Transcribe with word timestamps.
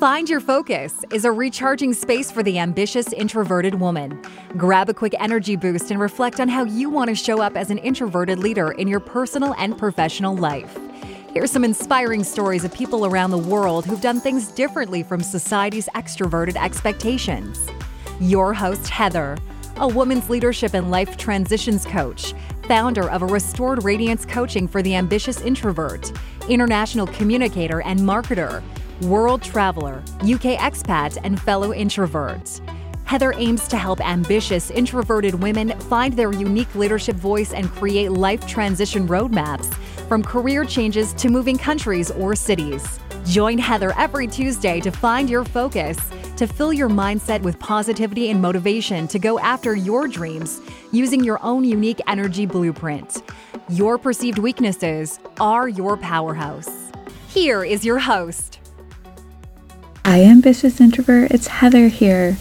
Find 0.00 0.30
Your 0.30 0.40
Focus 0.40 1.04
is 1.12 1.26
a 1.26 1.30
recharging 1.30 1.92
space 1.92 2.30
for 2.30 2.42
the 2.42 2.58
ambitious 2.58 3.12
introverted 3.12 3.74
woman. 3.74 4.18
Grab 4.56 4.88
a 4.88 4.94
quick 4.94 5.14
energy 5.20 5.56
boost 5.56 5.90
and 5.90 6.00
reflect 6.00 6.40
on 6.40 6.48
how 6.48 6.64
you 6.64 6.88
want 6.88 7.10
to 7.10 7.14
show 7.14 7.42
up 7.42 7.54
as 7.54 7.68
an 7.68 7.76
introverted 7.76 8.38
leader 8.38 8.72
in 8.72 8.88
your 8.88 8.98
personal 8.98 9.54
and 9.58 9.76
professional 9.76 10.34
life. 10.34 10.74
Here's 11.34 11.50
some 11.50 11.64
inspiring 11.64 12.24
stories 12.24 12.64
of 12.64 12.72
people 12.72 13.04
around 13.04 13.30
the 13.30 13.36
world 13.36 13.84
who've 13.84 14.00
done 14.00 14.20
things 14.20 14.48
differently 14.48 15.02
from 15.02 15.22
society's 15.22 15.86
extroverted 15.94 16.56
expectations. 16.56 17.68
Your 18.20 18.54
host, 18.54 18.88
Heather, 18.88 19.36
a 19.76 19.86
woman's 19.86 20.30
leadership 20.30 20.72
and 20.72 20.90
life 20.90 21.18
transitions 21.18 21.84
coach, 21.84 22.32
founder 22.66 23.10
of 23.10 23.20
a 23.20 23.26
Restored 23.26 23.84
Radiance 23.84 24.24
Coaching 24.24 24.66
for 24.66 24.80
the 24.80 24.94
Ambitious 24.94 25.42
Introvert, 25.42 26.10
international 26.48 27.06
communicator 27.08 27.82
and 27.82 28.00
marketer, 28.00 28.62
world 29.02 29.42
traveler, 29.42 30.02
UK 30.20 30.58
expat, 30.58 31.18
and 31.24 31.40
fellow 31.40 31.72
introvert. 31.72 32.60
Heather 33.04 33.32
aims 33.36 33.66
to 33.66 33.76
help 33.76 34.00
ambitious, 34.00 34.70
introverted 34.70 35.34
women 35.34 35.70
find 35.80 36.14
their 36.14 36.32
unique 36.32 36.72
leadership 36.76 37.16
voice 37.16 37.52
and 37.52 37.68
create 37.68 38.12
life 38.12 38.46
transition 38.46 39.08
roadmaps 39.08 39.74
from 40.06 40.22
career 40.22 40.64
changes 40.64 41.12
to 41.14 41.28
moving 41.28 41.58
countries 41.58 42.12
or 42.12 42.36
cities. 42.36 43.00
Join 43.24 43.58
Heather 43.58 43.92
every 43.96 44.28
Tuesday 44.28 44.80
to 44.80 44.92
find 44.92 45.28
your 45.28 45.44
focus, 45.44 45.96
to 46.36 46.46
fill 46.46 46.72
your 46.72 46.88
mindset 46.88 47.42
with 47.42 47.58
positivity 47.58 48.30
and 48.30 48.40
motivation 48.40 49.08
to 49.08 49.18
go 49.18 49.40
after 49.40 49.74
your 49.74 50.06
dreams 50.06 50.60
using 50.92 51.24
your 51.24 51.42
own 51.42 51.64
unique 51.64 52.00
energy 52.06 52.46
blueprint. 52.46 53.22
Your 53.68 53.98
perceived 53.98 54.38
weaknesses 54.38 55.18
are 55.40 55.68
your 55.68 55.96
powerhouse. 55.96 56.70
Here 57.28 57.64
is 57.64 57.84
your 57.84 57.98
host. 57.98 58.59
Hi, 60.02 60.22
ambitious 60.22 60.80
introvert. 60.80 61.30
It's 61.30 61.46
Heather 61.46 61.88
here. 61.88 62.38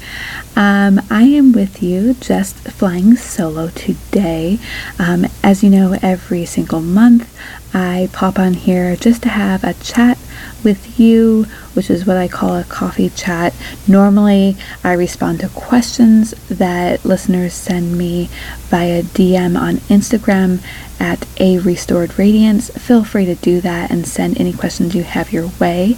Um, 0.55 1.01
I 1.11 1.23
am 1.23 1.51
with 1.51 1.83
you 1.83 2.13
just 2.13 2.55
flying 2.55 3.17
solo 3.17 3.67
today. 3.67 4.59
Um, 4.97 5.27
as 5.43 5.61
you 5.61 5.69
know, 5.69 5.99
every 6.01 6.45
single 6.45 6.79
month 6.79 7.29
I 7.73 8.09
pop 8.13 8.39
on 8.39 8.53
here 8.53 8.95
just 8.95 9.21
to 9.23 9.29
have 9.29 9.65
a 9.65 9.73
chat 9.73 10.17
with 10.63 10.99
you, 10.99 11.43
which 11.73 11.89
is 11.89 12.05
what 12.07 12.15
I 12.15 12.29
call 12.29 12.55
a 12.55 12.63
coffee 12.63 13.09
chat. 13.09 13.53
Normally, 13.87 14.55
I 14.83 14.93
respond 14.93 15.41
to 15.41 15.49
questions 15.49 16.31
that 16.47 17.03
listeners 17.03 17.53
send 17.53 17.97
me 17.97 18.29
via 18.69 19.03
DM 19.03 19.59
on 19.59 19.77
Instagram 19.89 20.63
at 20.97 21.27
a 21.39 21.59
restored 21.59 22.17
radiance. 22.17 22.69
Feel 22.69 23.03
free 23.03 23.25
to 23.25 23.35
do 23.35 23.59
that 23.61 23.91
and 23.91 24.07
send 24.07 24.39
any 24.39 24.53
questions 24.53 24.95
you 24.95 25.03
have 25.03 25.33
your 25.33 25.51
way. 25.59 25.97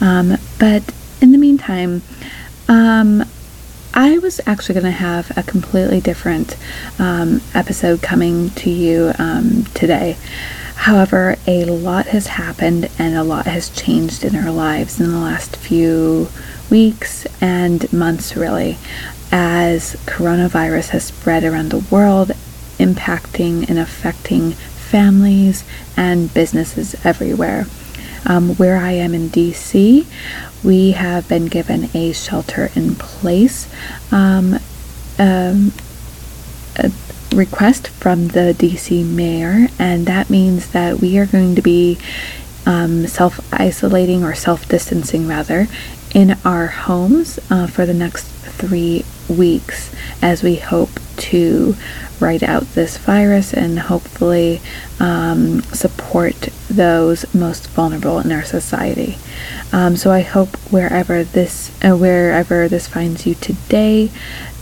Um, 0.00 0.38
but 0.58 0.92
in 1.22 1.30
the 1.30 1.38
meantime, 1.38 2.02
um, 2.68 3.24
I 3.94 4.18
was 4.18 4.40
actually 4.44 4.74
going 4.74 4.86
to 4.86 4.90
have 4.90 5.36
a 5.38 5.42
completely 5.42 6.00
different 6.00 6.56
um, 6.98 7.40
episode 7.54 8.02
coming 8.02 8.50
to 8.50 8.70
you 8.70 9.12
um, 9.18 9.64
today. 9.74 10.16
However, 10.74 11.36
a 11.46 11.64
lot 11.64 12.06
has 12.06 12.26
happened 12.26 12.90
and 12.98 13.14
a 13.14 13.22
lot 13.22 13.46
has 13.46 13.70
changed 13.70 14.24
in 14.24 14.34
our 14.34 14.50
lives 14.50 14.98
in 14.98 15.12
the 15.12 15.18
last 15.18 15.54
few 15.56 16.28
weeks 16.70 17.26
and 17.40 17.90
months, 17.92 18.34
really, 18.36 18.78
as 19.30 19.94
coronavirus 20.06 20.88
has 20.88 21.04
spread 21.04 21.44
around 21.44 21.70
the 21.70 21.86
world, 21.94 22.32
impacting 22.78 23.68
and 23.68 23.78
affecting 23.78 24.52
families 24.52 25.62
and 25.96 26.34
businesses 26.34 26.96
everywhere. 27.06 27.66
Um, 28.24 28.54
where 28.56 28.76
I 28.76 28.92
am 28.92 29.14
in 29.14 29.30
DC, 29.30 30.06
we 30.62 30.92
have 30.92 31.28
been 31.28 31.46
given 31.46 31.90
a 31.94 32.12
shelter 32.12 32.70
in 32.76 32.94
place 32.94 33.68
um, 34.12 34.58
um, 35.18 35.72
request 37.34 37.88
from 37.88 38.28
the 38.28 38.54
DC 38.56 39.04
mayor, 39.04 39.68
and 39.78 40.06
that 40.06 40.30
means 40.30 40.70
that 40.70 41.00
we 41.00 41.18
are 41.18 41.26
going 41.26 41.54
to 41.54 41.62
be 41.62 41.98
um, 42.66 43.06
self 43.06 43.40
isolating 43.52 44.22
or 44.22 44.34
self 44.34 44.68
distancing 44.68 45.26
rather 45.26 45.66
in 46.14 46.36
our 46.44 46.66
homes 46.66 47.38
uh, 47.50 47.66
for 47.66 47.86
the 47.86 47.94
next 47.94 48.24
three 48.26 49.04
weeks 49.28 49.94
as 50.20 50.42
we 50.42 50.56
hope 50.56 50.90
to 51.16 51.76
ride 52.20 52.44
out 52.44 52.62
this 52.74 52.96
virus 52.98 53.52
and 53.52 53.78
hopefully 53.78 54.60
um, 55.00 55.62
support 55.62 56.48
those 56.70 57.32
most 57.34 57.68
vulnerable 57.70 58.18
in 58.20 58.30
our 58.30 58.44
society. 58.44 59.18
Um, 59.72 59.96
so 59.96 60.10
I 60.10 60.20
hope 60.20 60.56
wherever 60.70 61.24
this 61.24 61.72
uh, 61.84 61.96
wherever 61.96 62.68
this 62.68 62.86
finds 62.88 63.26
you 63.26 63.34
today, 63.34 64.10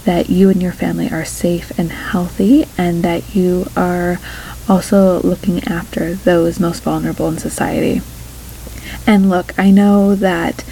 that 0.05 0.31
you 0.31 0.49
and 0.49 0.62
your 0.62 0.72
family 0.72 1.11
are 1.11 1.25
safe 1.25 1.78
and 1.78 1.91
healthy, 1.91 2.67
and 2.78 3.03
that 3.03 3.34
you 3.34 3.67
are 3.77 4.19
also 4.69 5.21
looking 5.22 5.65
after 5.65 6.15
those 6.15 6.61
most 6.61 6.82
vulnerable 6.82 7.28
in 7.28 7.38
society. 7.38 8.00
And 9.06 9.28
look, 9.28 9.59
I 9.59 9.71
know 9.71 10.15
that 10.15 10.65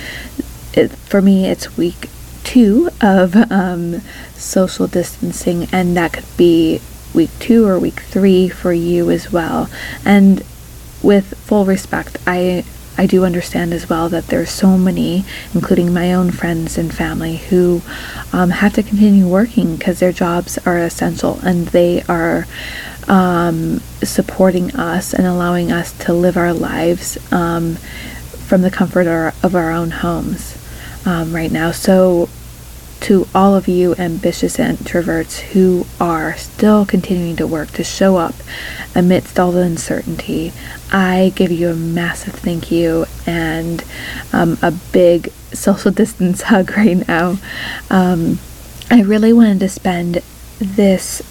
it, 0.73 0.93
for 0.93 1.21
me, 1.21 1.47
it's 1.47 1.77
week 1.77 2.09
two 2.49 2.89
of 3.03 3.37
um, 3.53 4.01
social 4.33 4.87
distancing, 4.87 5.69
and 5.71 5.95
that 5.99 6.15
could 6.15 6.37
be 6.39 6.81
week 7.13 7.29
two 7.39 7.67
or 7.67 7.79
week 7.79 8.01
three 8.01 8.49
for 8.49 8.73
you 8.73 9.11
as 9.11 9.31
well. 9.31 9.69
And 10.03 10.43
with 11.03 11.37
full 11.37 11.67
respect, 11.67 12.17
I 12.27 12.65
I 12.97 13.07
do 13.07 13.27
understand 13.27 13.75
as 13.75 13.89
well 13.91 14.09
that 14.09 14.29
there's 14.29 14.51
so 14.51 14.79
many, 14.79 15.27
including 15.55 15.93
my 15.93 16.15
own 16.15 16.31
friends 16.31 16.79
and 16.79 16.93
family, 16.93 17.37
who 17.37 17.83
um, 18.33 18.49
have 18.49 18.73
to 18.75 18.83
continue 18.83 19.29
working 19.29 19.77
because 19.77 20.01
their 20.01 20.13
jobs 20.13 20.57
are 20.67 20.79
essential 20.79 21.39
and 21.41 21.69
they 21.69 22.03
are 22.05 22.47
um, 23.09 23.81
supporting 24.03 24.75
us 24.75 25.13
and 25.13 25.27
allowing 25.27 25.71
us 25.71 25.93
to 25.99 26.15
live 26.15 26.39
our 26.39 26.55
lives 26.55 27.19
um, 27.31 27.77
from 28.49 28.63
the 28.63 28.71
comfort 28.71 29.07
of 29.07 29.55
our 29.55 29.71
own 29.71 29.91
homes 29.91 30.57
um, 31.05 31.35
right 31.35 31.53
now. 31.53 31.71
So 31.73 32.29
to 33.01 33.27
all 33.35 33.55
of 33.55 33.69
you 33.69 33.95
ambitious 33.97 34.57
introverts 34.57 35.39
who 35.39 35.87
are 36.01 36.37
still 36.37 36.85
continuing 36.85 37.37
to 37.37 37.47
work 37.47 37.71
to 37.73 37.85
show 37.85 38.17
up 38.17 38.35
amidst 38.95 39.39
all 39.39 39.53
the 39.53 39.63
uncertainty, 39.63 40.53
I 40.91 41.33
give 41.35 41.51
you 41.51 41.69
a 41.69 41.75
massive 41.75 42.35
thank 42.35 42.71
you 42.71 43.07
and 43.27 43.85
um, 44.33 44.59
a 44.63 44.71
big 44.71 45.31
social 45.53 45.91
distance 45.93 46.43
hug 46.43 46.77
right 46.77 47.07
now. 47.07 47.39
Um, 47.91 48.39
I 48.91 49.03
really 49.03 49.33
wanted 49.33 49.61
to 49.61 49.69
spend 49.69 50.23
this 50.59 51.23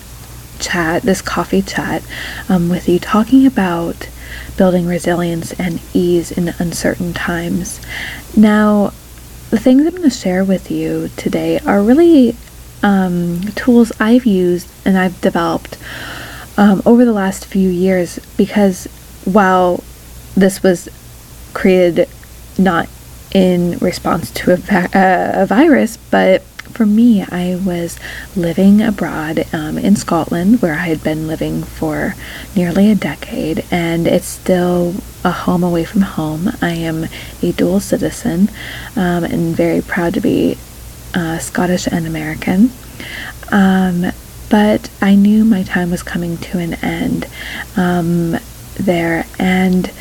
chat, 0.60 1.04
this 1.04 1.22
coffee 1.22 1.62
chat, 1.62 2.04
um, 2.50 2.70
with 2.70 2.88
you 2.88 3.00
talking 3.00 3.46
about 3.46 4.10
building 4.58 4.88
resilience 4.88 5.54
and 5.60 5.82
ease 5.94 6.32
in 6.32 6.50
uncertain 6.60 7.14
times. 7.14 7.80
Now, 8.36 8.94
the 9.50 9.58
things 9.58 9.86
I'm 9.86 9.92
going 9.92 10.04
to 10.04 10.10
share 10.10 10.44
with 10.44 10.70
you 10.70 11.10
today 11.16 11.60
are 11.60 11.82
really 11.82 12.36
um, 12.84 13.42
tools 13.56 13.92
I've 14.00 14.26
used 14.26 14.70
and 14.86 14.98
I've 14.98 15.20
developed 15.22 15.78
um, 16.58 16.82
over 16.86 17.06
the 17.06 17.14
last 17.14 17.46
few 17.46 17.70
years 17.70 18.20
because 18.36 18.86
while 19.24 19.84
this 20.36 20.64
was 20.64 20.90
created 21.54 22.10
not 22.58 22.90
in 23.34 23.78
response 23.80 24.32
to 24.32 24.54
a, 24.54 24.58
va- 24.58 24.90
uh, 24.98 25.44
a 25.44 25.46
virus, 25.46 25.98
but 25.98 26.44
for 26.78 26.86
me, 26.86 27.24
I 27.24 27.60
was 27.66 27.98
living 28.36 28.84
abroad 28.84 29.48
um, 29.52 29.80
in 29.80 29.96
Scotland, 29.96 30.62
where 30.62 30.76
I 30.76 30.86
had 30.86 31.04
been 31.04 31.28
living 31.28 31.64
for 31.64 32.14
nearly 32.56 32.92
a 32.92 32.96
decade, 32.96 33.66
and 33.72 34.06
it's 34.06 34.28
still 34.28 34.94
a 35.24 35.32
home 35.32 35.64
away 35.64 35.86
from 35.86 36.02
home. 36.02 36.52
I 36.62 36.74
am 36.74 37.08
a 37.42 37.52
dual 37.52 37.80
citizen 37.80 38.50
um, 38.96 39.24
and 39.24 39.56
very 39.56 39.82
proud 39.82 40.14
to 40.14 40.22
be 40.22 40.56
uh, 41.16 41.40
Scottish 41.40 41.88
and 41.88 42.06
American. 42.06 42.70
Um, 43.52 44.12
but 44.52 44.92
I 45.02 45.16
knew 45.16 45.44
my 45.46 45.64
time 45.64 45.90
was 45.90 46.04
coming 46.04 46.38
to 46.38 46.60
an 46.60 46.76
end 46.76 47.28
um, 47.76 48.38
there, 48.80 49.26
and 49.40 49.92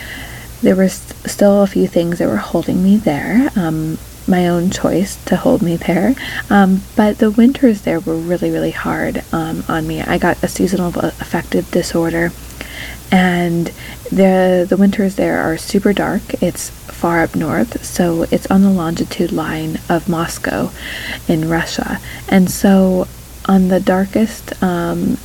there 0.61 0.77
were 0.77 0.91
st- 0.91 1.31
still 1.31 1.63
a 1.63 1.67
few 1.67 1.87
things 1.87 2.19
that 2.19 2.29
were 2.29 2.37
holding 2.37 2.85
me 2.85 2.99
there. 2.99 3.51
Um, 3.57 3.97
my 4.29 4.49
own 4.49 4.71
choice 4.71 5.23
to 5.27 5.37
hold 5.37 5.63
me 5.63 5.77
there. 5.77 6.15
Um, 6.51 6.83
but 6.95 7.19
the 7.19 7.31
winters 7.31 7.83
there 7.83 8.01
were 8.01 8.17
really, 8.17 8.51
really 8.51 8.73
hard 8.73 9.25
um, 9.33 9.65
on 9.69 9.87
me. 9.87 10.03
I 10.03 10.19
got 10.19 10.43
a 10.43 10.49
seasonal 10.49 10.89
affective 10.99 11.71
disorder, 11.71 12.33
and 13.11 13.73
the 14.11 14.67
the 14.69 14.77
winters 14.77 15.17
there 15.17 15.39
are 15.39 15.57
super 15.57 15.93
dark. 15.93 16.43
It's 16.43 16.71
far 16.71 17.23
up 17.23 17.37
north, 17.37 17.85
so 17.85 18.25
it's 18.31 18.47
on 18.47 18.63
the 18.63 18.71
longitude 18.71 19.33
line 19.33 19.79
of 19.89 20.09
Moscow 20.09 20.71
in 21.29 21.49
Russia, 21.49 22.01
and 22.29 22.51
so 22.51 23.07
on 23.49 23.69
the 23.69 23.81
darkest, 23.81 24.61
um, 24.63 25.19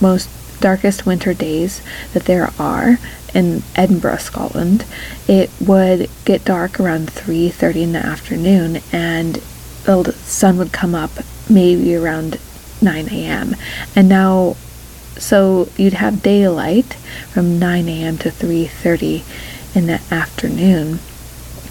most 0.00 0.28
darkest 0.60 1.06
winter 1.06 1.34
days 1.34 1.82
that 2.12 2.24
there 2.24 2.52
are, 2.58 2.98
in 3.34 3.62
Edinburgh, 3.76 4.18
Scotland, 4.18 4.84
it 5.26 5.50
would 5.60 6.08
get 6.24 6.44
dark 6.44 6.80
around 6.80 7.10
3:30 7.10 7.82
in 7.82 7.92
the 7.92 8.04
afternoon 8.04 8.80
and 8.92 9.40
the 9.84 10.12
sun 10.24 10.58
would 10.58 10.72
come 10.72 10.94
up 10.94 11.10
maybe 11.48 11.94
around 11.94 12.38
9 12.82 13.08
a.m. 13.08 13.56
And 13.96 14.08
now 14.08 14.56
so 15.18 15.68
you'd 15.76 15.94
have 15.94 16.22
daylight 16.22 16.94
from 17.32 17.58
9 17.58 17.88
a.m. 17.88 18.18
to 18.18 18.30
3:30 18.30 19.22
in 19.74 19.86
the 19.86 20.00
afternoon. 20.10 21.00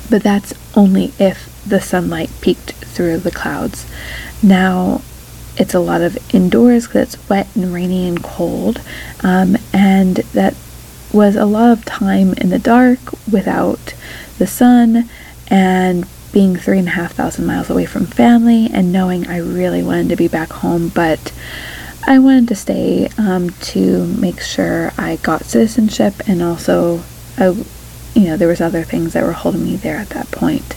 But 0.10 0.24
that's 0.24 0.53
only 0.75 1.13
if 1.19 1.50
the 1.65 1.81
sunlight 1.81 2.30
peeked 2.42 2.71
through 2.74 3.19
the 3.19 3.31
clouds. 3.31 3.86
Now 4.42 5.01
it's 5.57 5.74
a 5.74 5.80
lot 5.80 6.01
of 6.01 6.18
indoors 6.33 6.88
because 6.88 7.13
it's 7.15 7.30
wet 7.30 7.48
and 7.56 7.74
rainy 7.74 8.07
and 8.07 8.21
cold, 8.21 8.81
um, 9.24 9.57
and 9.74 10.18
that 10.33 10.56
was 11.12 11.36
a 11.36 11.45
lot 11.45 11.71
of 11.71 11.86
time 11.86 12.33
in 12.33 12.50
the 12.50 12.59
dark 12.59 13.00
without 13.31 13.94
the 14.38 14.48
sun 14.48 15.09
and 15.48 16.06
being 16.31 16.56
three 16.56 16.80
and 16.80 16.88
a 16.88 16.92
half 16.92 17.13
thousand 17.13 17.45
miles 17.45 17.69
away 17.69 17.86
from 17.86 18.06
family 18.06 18.69
and 18.71 18.92
knowing 18.92 19.27
I 19.27 19.38
really 19.38 19.81
wanted 19.81 20.09
to 20.09 20.15
be 20.15 20.27
back 20.27 20.51
home, 20.51 20.89
but 20.89 21.31
I 22.06 22.19
wanted 22.19 22.48
to 22.50 22.56
stay 22.56 23.09
um, 23.18 23.50
to 23.50 24.06
make 24.06 24.39
sure 24.42 24.92
I 24.98 25.18
got 25.18 25.45
citizenship 25.45 26.13
and 26.27 26.42
also, 26.42 27.04
I, 27.38 27.48
you 28.13 28.25
know, 28.25 28.38
there 28.38 28.48
was 28.48 28.62
other 28.62 28.83
things 28.83 29.13
that 29.13 29.24
were 29.24 29.33
holding 29.33 29.63
me 29.63 29.75
there 29.75 29.98
at 29.98 30.10
that 30.10 30.31
point. 30.31 30.75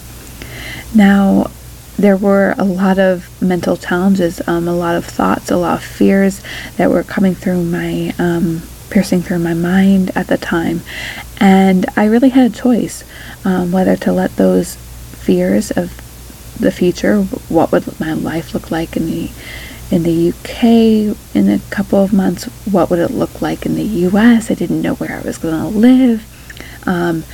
Now, 0.95 1.51
there 1.97 2.17
were 2.17 2.55
a 2.57 2.65
lot 2.65 2.97
of 2.97 3.29
mental 3.41 3.77
challenges, 3.77 4.41
um, 4.47 4.67
a 4.67 4.75
lot 4.75 4.95
of 4.95 5.05
thoughts, 5.05 5.51
a 5.51 5.57
lot 5.57 5.77
of 5.77 5.83
fears 5.83 6.41
that 6.77 6.89
were 6.89 7.03
coming 7.03 7.35
through 7.35 7.63
my, 7.63 8.13
um, 8.17 8.63
piercing 8.91 9.21
through 9.21 9.39
my 9.39 9.55
mind 9.55 10.11
at 10.15 10.27
the 10.27 10.37
time. 10.37 10.81
And 11.39 11.87
I 11.95 12.05
really 12.05 12.29
had 12.29 12.51
a 12.51 12.55
choice 12.55 13.03
um, 13.43 13.71
whether 13.71 13.95
to 13.95 14.11
let 14.11 14.35
those 14.35 14.75
fears 14.75 15.71
of 15.71 15.97
the 16.59 16.71
future, 16.71 17.23
what 17.49 17.71
would 17.71 17.99
my 17.99 18.13
life 18.13 18.53
look 18.53 18.69
like 18.69 18.95
in 18.95 19.07
the 19.07 19.31
in 19.89 20.03
the 20.03 20.29
UK 20.29 20.63
in 21.35 21.49
a 21.49 21.59
couple 21.69 22.01
of 22.01 22.13
months, 22.13 22.45
what 22.71 22.89
would 22.89 22.99
it 22.99 23.11
look 23.11 23.41
like 23.41 23.65
in 23.65 23.75
the 23.75 23.83
US? 23.83 24.49
I 24.49 24.53
didn't 24.53 24.81
know 24.81 24.95
where 24.95 25.17
I 25.17 25.21
was 25.21 25.37
going 25.37 25.59
to 25.59 25.77
live. 25.77 26.25
Um, 26.87 27.25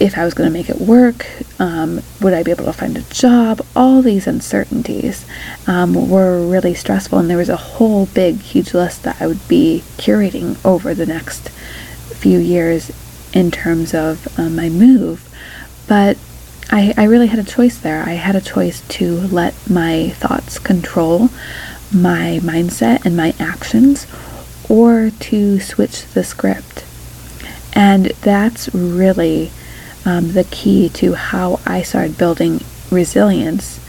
if 0.00 0.18
I 0.18 0.24
was 0.24 0.34
going 0.34 0.48
to 0.48 0.52
make 0.52 0.68
it 0.68 0.80
work, 0.80 1.26
um, 1.60 2.00
would 2.20 2.32
I 2.34 2.42
be 2.42 2.50
able 2.50 2.64
to 2.64 2.72
find 2.72 2.96
a 2.96 3.02
job? 3.02 3.64
All 3.76 4.02
these 4.02 4.26
uncertainties 4.26 5.24
um, 5.66 6.08
were 6.08 6.44
really 6.44 6.74
stressful, 6.74 7.18
and 7.18 7.30
there 7.30 7.36
was 7.36 7.48
a 7.48 7.56
whole 7.56 8.06
big, 8.06 8.40
huge 8.40 8.74
list 8.74 9.04
that 9.04 9.20
I 9.20 9.26
would 9.26 9.46
be 9.48 9.82
curating 9.96 10.62
over 10.64 10.94
the 10.94 11.06
next 11.06 11.48
few 11.50 12.38
years 12.38 12.90
in 13.32 13.50
terms 13.50 13.94
of 13.94 14.26
uh, 14.38 14.48
my 14.48 14.68
move. 14.68 15.28
But 15.88 16.18
I, 16.70 16.94
I 16.96 17.04
really 17.04 17.26
had 17.26 17.38
a 17.38 17.44
choice 17.44 17.78
there. 17.78 18.02
I 18.02 18.12
had 18.12 18.34
a 18.34 18.40
choice 18.40 18.80
to 18.88 19.20
let 19.28 19.54
my 19.68 20.10
thoughts 20.10 20.58
control 20.58 21.28
my 21.92 22.40
mindset 22.42 23.04
and 23.04 23.16
my 23.16 23.34
actions, 23.38 24.06
or 24.68 25.10
to 25.10 25.60
switch 25.60 26.06
the 26.06 26.24
script. 26.24 26.84
And 27.74 28.06
that's 28.22 28.74
really 28.74 29.50
um, 30.04 30.32
the 30.32 30.44
key 30.44 30.88
to 30.90 31.14
how 31.14 31.60
I 31.66 31.82
started 31.82 32.18
building 32.18 32.60
resilience 32.90 33.80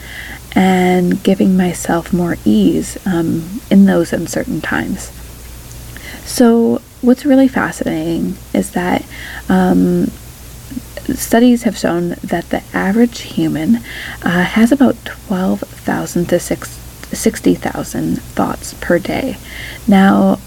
and 0.55 1.21
giving 1.23 1.57
myself 1.57 2.13
more 2.13 2.37
ease 2.45 2.97
um, 3.05 3.61
in 3.69 3.85
those 3.85 4.13
uncertain 4.13 4.61
times. 4.61 5.11
So, 6.25 6.81
what's 7.01 7.25
really 7.25 7.47
fascinating 7.47 8.37
is 8.53 8.71
that 8.71 9.03
um, 9.49 10.07
studies 11.15 11.63
have 11.63 11.77
shown 11.77 12.09
that 12.23 12.49
the 12.49 12.63
average 12.73 13.21
human 13.21 13.77
uh, 14.21 14.43
has 14.43 14.71
about 14.71 15.03
12,000 15.05 16.29
to 16.29 16.39
60,000 16.39 18.21
thoughts 18.21 18.73
per 18.75 18.99
day. 18.99 19.37
Now, 19.87 20.39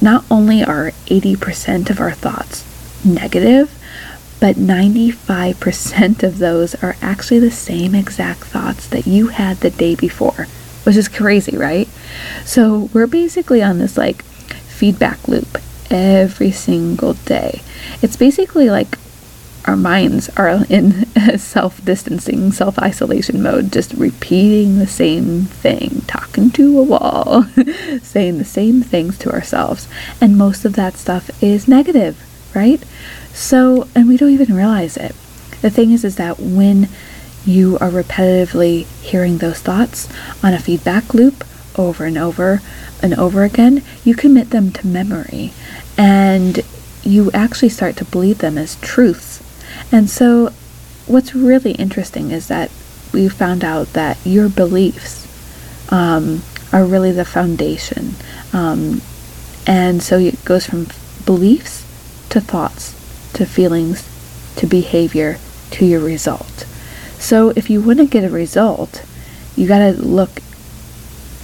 not 0.00 0.24
only 0.30 0.62
are 0.62 0.92
80% 1.06 1.90
of 1.90 2.00
our 2.00 2.12
thoughts 2.12 2.64
negative, 3.04 3.76
but 4.40 4.56
95% 4.56 6.22
of 6.22 6.38
those 6.38 6.74
are 6.82 6.96
actually 7.02 7.40
the 7.40 7.50
same 7.50 7.94
exact 7.94 8.44
thoughts 8.44 8.86
that 8.88 9.06
you 9.06 9.28
had 9.28 9.58
the 9.58 9.70
day 9.70 9.94
before, 9.94 10.46
which 10.84 10.96
is 10.96 11.08
crazy, 11.08 11.56
right? 11.56 11.88
So 12.44 12.88
we're 12.94 13.06
basically 13.06 13.62
on 13.62 13.78
this 13.78 13.98
like 13.98 14.22
feedback 14.22 15.28
loop 15.28 15.58
every 15.90 16.50
single 16.50 17.14
day. 17.14 17.60
It's 18.00 18.16
basically 18.16 18.70
like 18.70 18.98
our 19.66 19.76
minds 19.76 20.30
are 20.30 20.64
in 20.70 21.06
self 21.38 21.84
distancing, 21.84 22.50
self 22.50 22.78
isolation 22.78 23.42
mode, 23.42 23.72
just 23.72 23.92
repeating 23.92 24.78
the 24.78 24.86
same 24.86 25.42
thing, 25.44 26.02
talking 26.06 26.50
to 26.52 26.78
a 26.78 26.82
wall, 26.82 27.42
saying 28.02 28.38
the 28.38 28.44
same 28.44 28.82
things 28.82 29.18
to 29.18 29.30
ourselves. 29.30 29.86
And 30.20 30.38
most 30.38 30.64
of 30.64 30.76
that 30.76 30.94
stuff 30.94 31.30
is 31.42 31.68
negative, 31.68 32.24
right? 32.54 32.82
So, 33.32 33.88
and 33.94 34.08
we 34.08 34.16
don't 34.16 34.30
even 34.30 34.54
realize 34.54 34.96
it. 34.96 35.14
The 35.62 35.70
thing 35.70 35.92
is, 35.92 36.04
is 36.04 36.16
that 36.16 36.38
when 36.38 36.88
you 37.44 37.78
are 37.78 37.90
repetitively 37.90 38.86
hearing 39.02 39.38
those 39.38 39.60
thoughts 39.60 40.08
on 40.42 40.52
a 40.52 40.58
feedback 40.58 41.14
loop 41.14 41.44
over 41.76 42.04
and 42.04 42.18
over 42.18 42.60
and 43.02 43.14
over 43.14 43.44
again, 43.44 43.82
you 44.04 44.14
commit 44.14 44.50
them 44.50 44.70
to 44.72 44.86
memory 44.86 45.52
and 45.96 46.60
you 47.02 47.30
actually 47.32 47.68
start 47.68 47.96
to 47.96 48.04
believe 48.04 48.38
them 48.38 48.58
as 48.58 48.76
truths. 48.76 49.42
And 49.92 50.10
so, 50.10 50.52
what's 51.06 51.34
really 51.34 51.72
interesting 51.72 52.30
is 52.30 52.48
that 52.48 52.70
we 53.12 53.28
found 53.28 53.64
out 53.64 53.92
that 53.94 54.18
your 54.24 54.48
beliefs 54.48 55.26
um, 55.90 56.42
are 56.72 56.84
really 56.84 57.12
the 57.12 57.24
foundation. 57.24 58.14
Um, 58.52 59.02
and 59.66 60.02
so 60.02 60.18
it 60.18 60.44
goes 60.44 60.66
from 60.66 60.86
beliefs 61.24 61.79
to 62.30 62.40
thoughts 62.40 62.94
to 63.34 63.46
feelings 63.46 64.08
to 64.56 64.66
behavior 64.66 65.38
to 65.70 65.86
your 65.86 66.00
result. 66.00 66.66
So 67.18 67.50
if 67.50 67.70
you 67.70 67.80
want 67.80 67.98
to 67.98 68.06
get 68.06 68.24
a 68.24 68.30
result, 68.30 69.04
you 69.56 69.68
got 69.68 69.78
to 69.78 69.92
look 69.92 70.40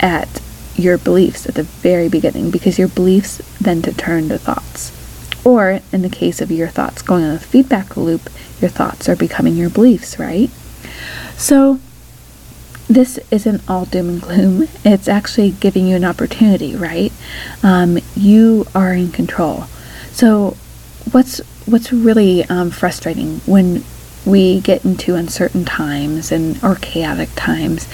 at 0.00 0.40
your 0.74 0.98
beliefs 0.98 1.46
at 1.46 1.54
the 1.54 1.62
very 1.62 2.08
beginning 2.08 2.50
because 2.50 2.78
your 2.78 2.88
beliefs 2.88 3.38
then 3.60 3.80
determine 3.80 4.28
the 4.28 4.38
thoughts. 4.38 4.92
Or 5.44 5.80
in 5.92 6.02
the 6.02 6.08
case 6.08 6.40
of 6.40 6.50
your 6.50 6.68
thoughts 6.68 7.02
going 7.02 7.24
on 7.24 7.36
a 7.36 7.38
feedback 7.38 7.96
loop, 7.96 8.28
your 8.60 8.70
thoughts 8.70 9.08
are 9.08 9.16
becoming 9.16 9.56
your 9.56 9.70
beliefs, 9.70 10.18
right? 10.18 10.50
So 11.36 11.80
this 12.88 13.18
isn't 13.30 13.68
all 13.68 13.84
doom 13.84 14.08
and 14.08 14.22
gloom. 14.22 14.68
It's 14.84 15.08
actually 15.08 15.52
giving 15.52 15.86
you 15.86 15.96
an 15.96 16.04
opportunity, 16.04 16.76
right? 16.76 17.12
Um, 17.62 17.98
you 18.14 18.66
are 18.74 18.92
in 18.92 19.12
control. 19.12 19.64
So 20.12 20.56
what's 21.12 21.38
what's 21.66 21.92
really 21.92 22.44
um, 22.44 22.70
frustrating 22.70 23.38
when 23.40 23.84
we 24.24 24.60
get 24.60 24.84
into 24.84 25.14
uncertain 25.14 25.64
times 25.64 26.32
and 26.32 26.62
or 26.64 26.74
chaotic 26.76 27.28
times 27.36 27.88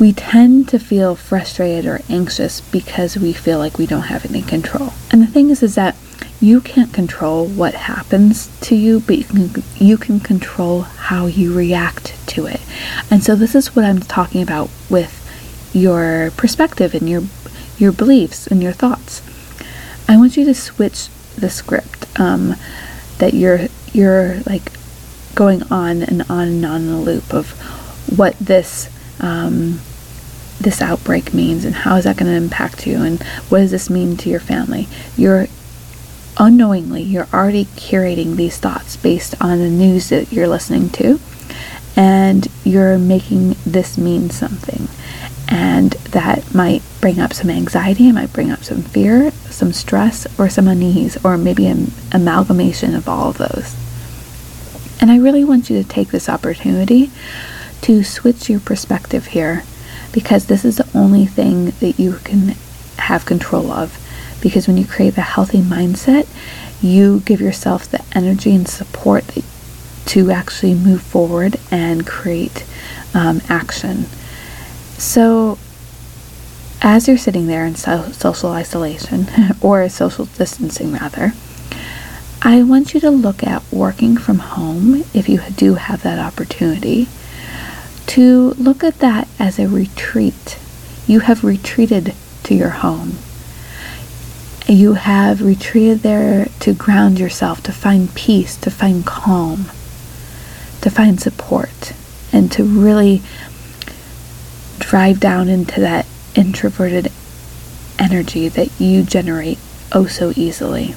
we 0.00 0.14
tend 0.14 0.66
to 0.66 0.78
feel 0.78 1.14
frustrated 1.14 1.84
or 1.84 2.00
anxious 2.08 2.62
because 2.62 3.18
we 3.18 3.34
feel 3.34 3.58
like 3.58 3.76
we 3.76 3.86
don't 3.86 4.04
have 4.04 4.24
any 4.24 4.40
control. 4.40 4.94
And 5.10 5.22
the 5.22 5.26
thing 5.26 5.50
is 5.50 5.62
is 5.62 5.74
that 5.74 5.94
you 6.40 6.62
can't 6.62 6.90
control 6.94 7.46
what 7.46 7.74
happens 7.74 8.48
to 8.60 8.74
you 8.74 9.00
but 9.00 9.18
you 9.18 9.24
can 9.24 9.62
you 9.76 9.98
can 9.98 10.18
control 10.18 10.80
how 10.80 11.26
you 11.26 11.54
react 11.54 12.16
to 12.28 12.46
it. 12.46 12.60
And 13.10 13.22
so 13.22 13.36
this 13.36 13.54
is 13.54 13.76
what 13.76 13.84
i'm 13.84 14.00
talking 14.00 14.42
about 14.42 14.70
with 14.88 15.18
your 15.74 16.30
perspective 16.38 16.94
and 16.94 17.08
your 17.08 17.24
your 17.78 17.92
beliefs 17.92 18.46
and 18.46 18.62
your 18.62 18.72
thoughts. 18.72 19.20
I 20.08 20.16
want 20.16 20.36
you 20.38 20.46
to 20.46 20.54
switch 20.54 21.08
the 21.36 21.50
script 21.50 22.06
um, 22.18 22.54
that 23.18 23.34
you're 23.34 23.66
you're 23.92 24.40
like 24.46 24.72
going 25.34 25.62
on 25.64 26.02
and 26.02 26.22
on 26.30 26.48
and 26.48 26.64
on 26.64 26.82
in 26.82 26.88
a 26.88 27.00
loop 27.00 27.32
of 27.32 27.50
what 28.16 28.38
this 28.38 28.88
um, 29.20 29.80
this 30.60 30.82
outbreak 30.82 31.32
means 31.32 31.64
and 31.64 31.74
how 31.74 31.96
is 31.96 32.04
that 32.04 32.16
going 32.16 32.30
to 32.30 32.36
impact 32.36 32.86
you 32.86 33.02
and 33.02 33.22
what 33.48 33.60
does 33.60 33.70
this 33.70 33.88
mean 33.88 34.16
to 34.16 34.28
your 34.28 34.40
family? 34.40 34.86
You're 35.16 35.46
unknowingly 36.38 37.02
you're 37.02 37.28
already 37.34 37.66
curating 37.66 38.36
these 38.36 38.56
thoughts 38.56 38.96
based 38.96 39.34
on 39.42 39.58
the 39.58 39.68
news 39.68 40.08
that 40.08 40.32
you're 40.32 40.48
listening 40.48 40.88
to 40.88 41.20
and 41.96 42.48
you're 42.64 42.98
making 42.98 43.56
this 43.66 43.98
mean 43.98 44.30
something. 44.30 44.88
And 45.48 45.92
that 46.12 46.54
might 46.54 46.82
bring 47.00 47.18
up 47.18 47.32
some 47.32 47.50
anxiety, 47.50 48.08
it 48.08 48.12
might 48.12 48.32
bring 48.32 48.50
up 48.50 48.62
some 48.62 48.82
fear, 48.82 49.30
some 49.50 49.72
stress, 49.72 50.26
or 50.38 50.48
some 50.48 50.68
unease, 50.68 51.22
or 51.24 51.38
maybe 51.38 51.66
an 51.66 51.90
amalgamation 52.12 52.94
of 52.94 53.08
all 53.08 53.30
of 53.30 53.38
those. 53.38 53.76
And 55.00 55.10
I 55.10 55.16
really 55.16 55.44
want 55.44 55.70
you 55.70 55.82
to 55.82 55.88
take 55.88 56.08
this 56.08 56.28
opportunity 56.28 57.10
to 57.82 58.04
switch 58.04 58.50
your 58.50 58.60
perspective 58.60 59.28
here 59.28 59.64
because 60.12 60.46
this 60.46 60.64
is 60.64 60.76
the 60.76 60.88
only 60.94 61.24
thing 61.24 61.66
that 61.80 61.98
you 61.98 62.14
can 62.24 62.54
have 62.98 63.24
control 63.24 63.70
of. 63.70 63.96
Because 64.42 64.66
when 64.66 64.76
you 64.76 64.86
create 64.86 65.16
a 65.16 65.22
healthy 65.22 65.60
mindset, 65.60 66.26
you 66.82 67.20
give 67.20 67.40
yourself 67.40 67.90
the 67.90 68.04
energy 68.12 68.54
and 68.54 68.68
support 68.68 69.24
to 70.06 70.30
actually 70.30 70.74
move 70.74 71.02
forward 71.02 71.56
and 71.70 72.06
create 72.06 72.64
um, 73.14 73.40
action. 73.48 74.04
So, 74.98 75.58
as 76.82 77.06
you're 77.06 77.18
sitting 77.18 77.46
there 77.46 77.66
in 77.66 77.74
so- 77.74 78.10
social 78.12 78.50
isolation, 78.50 79.26
or 79.60 79.88
social 79.88 80.24
distancing 80.26 80.92
rather, 80.92 81.34
I 82.42 82.62
want 82.62 82.94
you 82.94 83.00
to 83.00 83.10
look 83.10 83.44
at 83.44 83.62
working 83.70 84.16
from 84.16 84.38
home 84.38 85.04
if 85.12 85.28
you 85.28 85.40
do 85.56 85.74
have 85.74 86.02
that 86.02 86.18
opportunity. 86.18 87.08
To 88.06 88.54
look 88.54 88.82
at 88.82 88.98
that 89.00 89.28
as 89.38 89.58
a 89.58 89.68
retreat. 89.68 90.58
You 91.06 91.20
have 91.20 91.44
retreated 91.44 92.14
to 92.44 92.54
your 92.54 92.70
home. 92.70 93.18
You 94.66 94.94
have 94.94 95.42
retreated 95.42 96.00
there 96.00 96.46
to 96.60 96.72
ground 96.72 97.18
yourself, 97.18 97.62
to 97.64 97.72
find 97.72 98.14
peace, 98.14 98.56
to 98.58 98.70
find 98.70 99.04
calm, 99.04 99.66
to 100.80 100.90
find 100.90 101.20
support, 101.20 101.92
and 102.32 102.50
to 102.52 102.64
really 102.64 103.22
drive 104.78 105.20
down 105.20 105.48
into 105.48 105.80
that 105.80 106.06
introverted 106.34 107.10
energy 107.98 108.48
that 108.48 108.70
you 108.80 109.02
generate 109.02 109.58
oh 109.92 110.06
so 110.06 110.32
easily. 110.36 110.94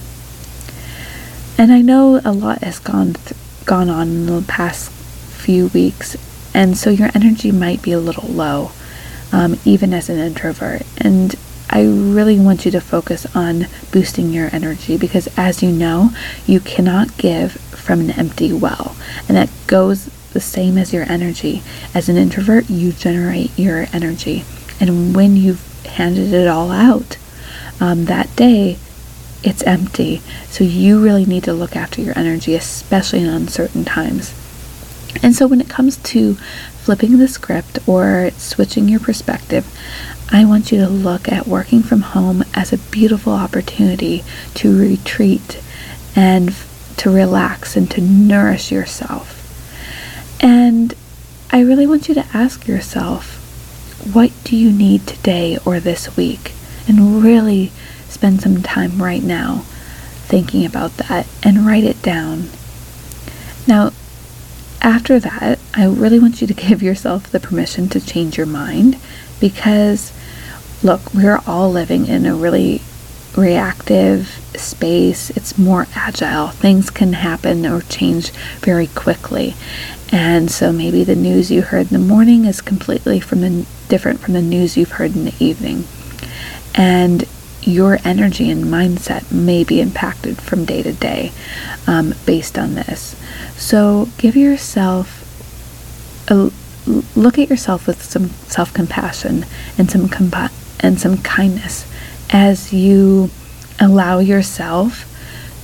And 1.58 1.72
I 1.72 1.82
know 1.82 2.20
a 2.24 2.32
lot 2.32 2.64
has 2.64 2.80
gone 2.80 3.14
th- 3.14 3.38
gone 3.66 3.90
on 3.90 4.08
in 4.08 4.26
the 4.26 4.42
past 4.48 4.92
few 4.92 5.68
weeks, 5.68 6.18
and 6.54 6.78
so 6.78 6.90
your 6.90 7.10
energy 7.14 7.52
might 7.52 7.82
be 7.82 7.92
a 7.92 8.00
little 8.00 8.30
low, 8.30 8.72
um, 9.32 9.60
even 9.66 9.94
as 9.94 10.10
an 10.10 10.18
introvert. 10.18 10.84
And 10.98 11.36
I 11.70 11.84
really 11.84 12.40
want 12.40 12.66
you 12.66 12.72
to 12.72 12.82
focus 12.82 13.26
on 13.36 13.68
boosting 13.92 14.32
your 14.32 14.50
energy 14.54 14.98
because, 14.98 15.28
as 15.38 15.64
you 15.64 15.72
know, 15.72 16.12
you 16.46 16.60
cannot 16.60 17.18
give 17.18 17.54
from 17.54 18.00
an 18.00 18.12
empty 18.12 18.54
well, 18.54 18.96
and 19.28 19.38
that 19.38 19.50
goes 19.68 20.10
the 20.34 20.40
same 20.40 20.78
as 20.78 20.92
your 20.94 21.04
energy. 21.04 21.62
As 21.94 22.10
an 22.10 22.18
introvert, 22.18 22.70
you 22.70 22.92
generate 22.92 23.58
your 23.58 23.88
energy, 23.94 24.44
and 24.80 25.16
when 25.16 25.36
you've 25.36 25.62
handed 25.86 26.34
it 26.34 26.48
all 26.48 26.72
out 26.72 27.18
um, 27.80 28.06
that 28.06 28.34
day, 28.36 28.78
it's 29.44 29.64
empty. 29.64 30.18
So 30.48 30.64
you 30.64 31.04
really 31.04 31.26
need 31.26 31.44
to 31.44 31.54
look 31.54 31.76
after 31.76 32.02
your 32.02 32.18
energy, 32.18 32.56
especially 32.56 33.22
in 33.22 33.28
uncertain 33.28 33.84
times. 33.84 34.34
And 35.22 35.36
so 35.36 35.48
when 35.48 35.62
it 35.62 35.70
comes 35.70 35.98
to 35.98 36.36
flipping 36.36 37.18
the 37.18 37.28
script 37.28 37.80
or 37.88 38.32
switching 38.38 38.90
your 38.90 39.00
perspective, 39.00 39.68
I 40.32 40.46
want 40.46 40.72
you 40.72 40.80
to 40.80 40.90
look 40.90 41.32
at 41.32 41.46
working 41.46 41.84
from 41.84 42.02
home 42.02 42.44
as 42.54 42.74
a 42.74 42.78
beautiful 42.78 43.34
opportunity 43.34 44.24
to 44.56 44.80
retreat 44.80 45.62
and 46.16 46.56
to 46.98 47.12
relax 47.12 47.76
and 47.76 47.90
to 47.92 48.02
nourish 48.02 48.72
yourself. 48.72 49.40
And 50.42 50.94
I 51.52 51.62
really 51.62 51.86
want 51.86 52.08
you 52.08 52.16
to 52.16 52.26
ask 52.34 52.68
yourself, 52.68 53.43
what 54.12 54.32
do 54.44 54.56
you 54.56 54.72
need 54.72 55.08
today 55.08 55.58
or 55.66 55.80
this 55.80 56.16
week? 56.18 56.54
And 56.88 57.24
really 57.24 57.72
spend 58.08 58.42
some 58.42 58.62
time 58.62 59.02
right 59.02 59.24
now 59.24 59.64
thinking 60.26 60.66
about 60.66 60.98
that 60.98 61.28
and 61.44 61.66
write 61.66 61.84
it 61.84 62.02
down. 62.02 62.50
Now, 63.68 63.92
after 64.82 65.20
that, 65.20 65.60
I 65.74 65.86
really 65.86 66.20
want 66.20 66.42
you 66.42 66.48
to 66.48 66.54
give 66.68 66.84
yourself 66.84 67.30
the 67.30 67.40
permission 67.40 67.88
to 67.90 68.06
change 68.06 68.38
your 68.38 68.48
mind 68.48 68.98
because 69.40 70.12
look, 70.84 71.14
we're 71.14 71.40
all 71.48 71.72
living 71.72 72.08
in 72.08 72.26
a 72.26 72.36
really 72.36 72.82
reactive 73.38 74.28
space. 74.56 75.30
It's 75.32 75.58
more 75.58 75.88
agile. 75.96 76.50
Things 76.50 76.90
can 76.90 77.14
happen 77.14 77.66
or 77.66 77.82
change 77.82 78.32
very 78.60 78.88
quickly. 78.88 79.56
And 80.14 80.52
so 80.52 80.72
maybe 80.72 81.04
the 81.04 81.16
news 81.16 81.50
you 81.50 81.64
heard 81.64 81.92
in 81.92 82.00
the 82.00 82.08
morning 82.08 82.46
is 82.46 82.62
completely 82.62 83.20
from 83.20 83.42
the 83.42 83.66
different 83.90 84.20
from 84.20 84.36
the 84.36 84.44
news 84.44 84.78
you've 84.78 84.92
heard 84.92 85.16
in 85.16 85.26
the 85.26 85.34
evening. 85.40 85.86
And 86.76 87.28
your 87.64 87.98
energy 88.06 88.52
and 88.52 88.66
mindset 88.66 89.32
may 89.32 89.64
be 89.64 89.82
impacted 89.82 90.40
from 90.40 90.66
day 90.66 90.84
to 90.84 90.94
day 90.94 91.32
um, 91.88 92.14
based 92.28 92.60
on 92.60 92.76
this. 92.76 93.20
So 93.58 94.08
give 94.20 94.36
yourself 94.36 95.22
a 96.30 96.52
look 97.16 97.40
at 97.40 97.50
yourself 97.50 97.88
with 97.88 98.04
some 98.04 98.28
self 98.28 98.72
compassion 98.72 99.48
and 99.80 99.90
some 99.90 100.08
compa- 100.10 100.52
and 100.80 101.02
some 101.02 101.18
kindness 101.24 101.92
as 102.30 102.72
you 102.72 103.32
allow 103.80 104.20
yourself 104.20 105.10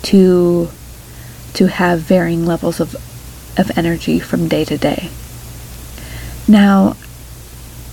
to 0.02 0.72
to 1.54 1.68
have 1.68 2.00
varying 2.00 2.48
levels 2.48 2.80
of 2.80 2.96
of 3.60 3.78
energy 3.78 4.20
from 4.20 4.48
day 4.48 4.66
to 4.66 4.78
day. 4.78 5.10
Now, 6.48 6.96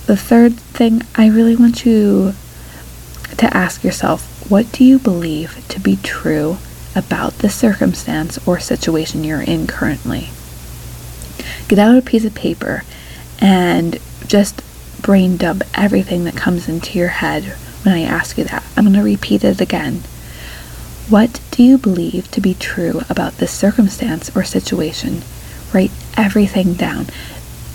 the 0.07 0.17
third 0.17 0.53
thing 0.55 1.03
I 1.15 1.27
really 1.27 1.55
want 1.55 1.85
you 1.85 2.33
to 3.37 3.55
ask 3.55 3.83
yourself, 3.83 4.49
what 4.49 4.71
do 4.71 4.83
you 4.83 4.97
believe 4.97 5.67
to 5.67 5.79
be 5.79 5.97
true 5.97 6.57
about 6.95 7.33
the 7.39 7.49
circumstance 7.49 8.39
or 8.47 8.59
situation 8.59 9.23
you're 9.23 9.41
in 9.41 9.67
currently? 9.67 10.29
Get 11.67 11.77
out 11.77 11.97
a 11.97 12.01
piece 12.01 12.23
of 12.25 12.33
paper 12.33 12.83
and 13.39 13.99
just 14.25 14.61
brain 15.01 15.37
dump 15.37 15.63
everything 15.73 16.23
that 16.23 16.35
comes 16.35 16.67
into 16.67 16.97
your 16.97 17.09
head 17.09 17.43
when 17.83 17.93
I 17.93 18.01
ask 18.01 18.37
you 18.37 18.45
that. 18.45 18.63
I'm 18.75 18.85
going 18.85 18.95
to 18.95 19.03
repeat 19.03 19.43
it 19.43 19.61
again. 19.61 20.03
What 21.09 21.41
do 21.51 21.63
you 21.63 21.77
believe 21.77 22.31
to 22.31 22.41
be 22.41 22.53
true 22.53 23.01
about 23.09 23.37
this 23.37 23.51
circumstance 23.51 24.35
or 24.35 24.43
situation? 24.43 25.21
Write 25.73 25.91
everything 26.15 26.73
down. 26.73 27.07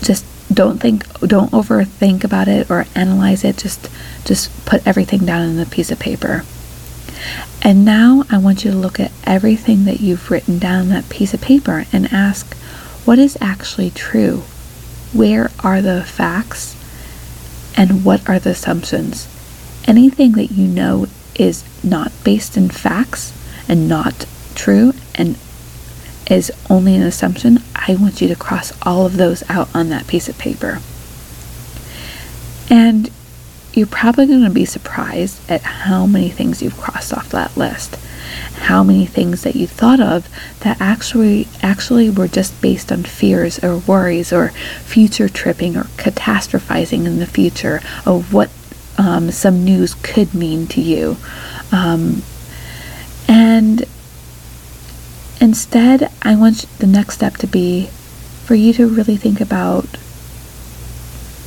Just 0.01 0.25
don't 0.53 0.79
think 0.79 1.07
don't 1.21 1.51
overthink 1.51 2.23
about 2.23 2.47
it 2.47 2.69
or 2.69 2.85
analyze 2.95 3.43
it. 3.43 3.57
Just 3.57 3.89
just 4.25 4.65
put 4.65 4.85
everything 4.85 5.25
down 5.25 5.49
in 5.49 5.59
a 5.59 5.65
piece 5.65 5.91
of 5.91 5.99
paper. 5.99 6.43
And 7.61 7.85
now 7.85 8.23
I 8.29 8.37
want 8.37 8.65
you 8.65 8.71
to 8.71 8.77
look 8.77 8.99
at 8.99 9.11
everything 9.23 9.85
that 9.85 10.01
you've 10.01 10.29
written 10.29 10.59
down 10.59 10.81
on 10.81 10.89
that 10.89 11.09
piece 11.09 11.33
of 11.33 11.41
paper 11.41 11.85
and 11.93 12.11
ask 12.11 12.53
what 13.05 13.19
is 13.19 13.37
actually 13.41 13.89
true? 13.91 14.43
Where 15.11 15.51
are 15.63 15.81
the 15.81 16.03
facts? 16.03 16.75
And 17.75 18.05
what 18.05 18.27
are 18.29 18.39
the 18.39 18.51
assumptions? 18.51 19.27
Anything 19.85 20.33
that 20.33 20.51
you 20.51 20.67
know 20.67 21.07
is 21.35 21.63
not 21.83 22.11
based 22.23 22.55
in 22.55 22.69
facts 22.69 23.33
and 23.67 23.89
not 23.89 24.25
true 24.55 24.93
and 25.15 25.37
is 26.29 26.51
only 26.69 26.95
an 26.95 27.01
assumption, 27.01 27.59
I 27.75 27.95
want 27.95 28.21
you 28.21 28.27
to 28.29 28.35
cross 28.35 28.73
all 28.81 29.05
of 29.05 29.17
those 29.17 29.43
out 29.49 29.73
on 29.75 29.89
that 29.89 30.07
piece 30.07 30.29
of 30.29 30.37
paper. 30.37 30.79
And 32.69 33.09
you're 33.73 33.87
probably 33.87 34.27
going 34.27 34.43
to 34.43 34.49
be 34.49 34.65
surprised 34.65 35.49
at 35.49 35.61
how 35.61 36.05
many 36.05 36.29
things 36.29 36.61
you've 36.61 36.77
crossed 36.77 37.13
off 37.13 37.29
that 37.29 37.57
list. 37.57 37.95
How 38.53 38.83
many 38.83 39.05
things 39.05 39.43
that 39.43 39.55
you 39.55 39.67
thought 39.67 39.99
of 39.99 40.29
that 40.61 40.79
actually 40.79 41.47
actually 41.61 42.09
were 42.09 42.27
just 42.27 42.61
based 42.61 42.91
on 42.91 43.03
fears 43.03 43.61
or 43.63 43.79
worries 43.79 44.31
or 44.31 44.49
future 44.49 45.27
tripping 45.27 45.75
or 45.75 45.83
catastrophizing 45.97 47.05
in 47.05 47.19
the 47.19 47.25
future 47.25 47.81
of 48.05 48.33
what 48.33 48.49
um, 48.97 49.31
some 49.31 49.65
news 49.65 49.95
could 49.95 50.33
mean 50.33 50.67
to 50.67 50.81
you. 50.81 51.17
Um, 51.71 52.21
and 53.27 53.83
instead, 55.43 56.09
I 56.21 56.37
want 56.37 56.65
the 56.79 56.87
next 56.87 57.15
step 57.15 57.35
to 57.37 57.47
be 57.47 57.87
for 58.45 58.55
you 58.55 58.71
to 58.73 58.87
really 58.87 59.17
think 59.17 59.41
about 59.41 59.85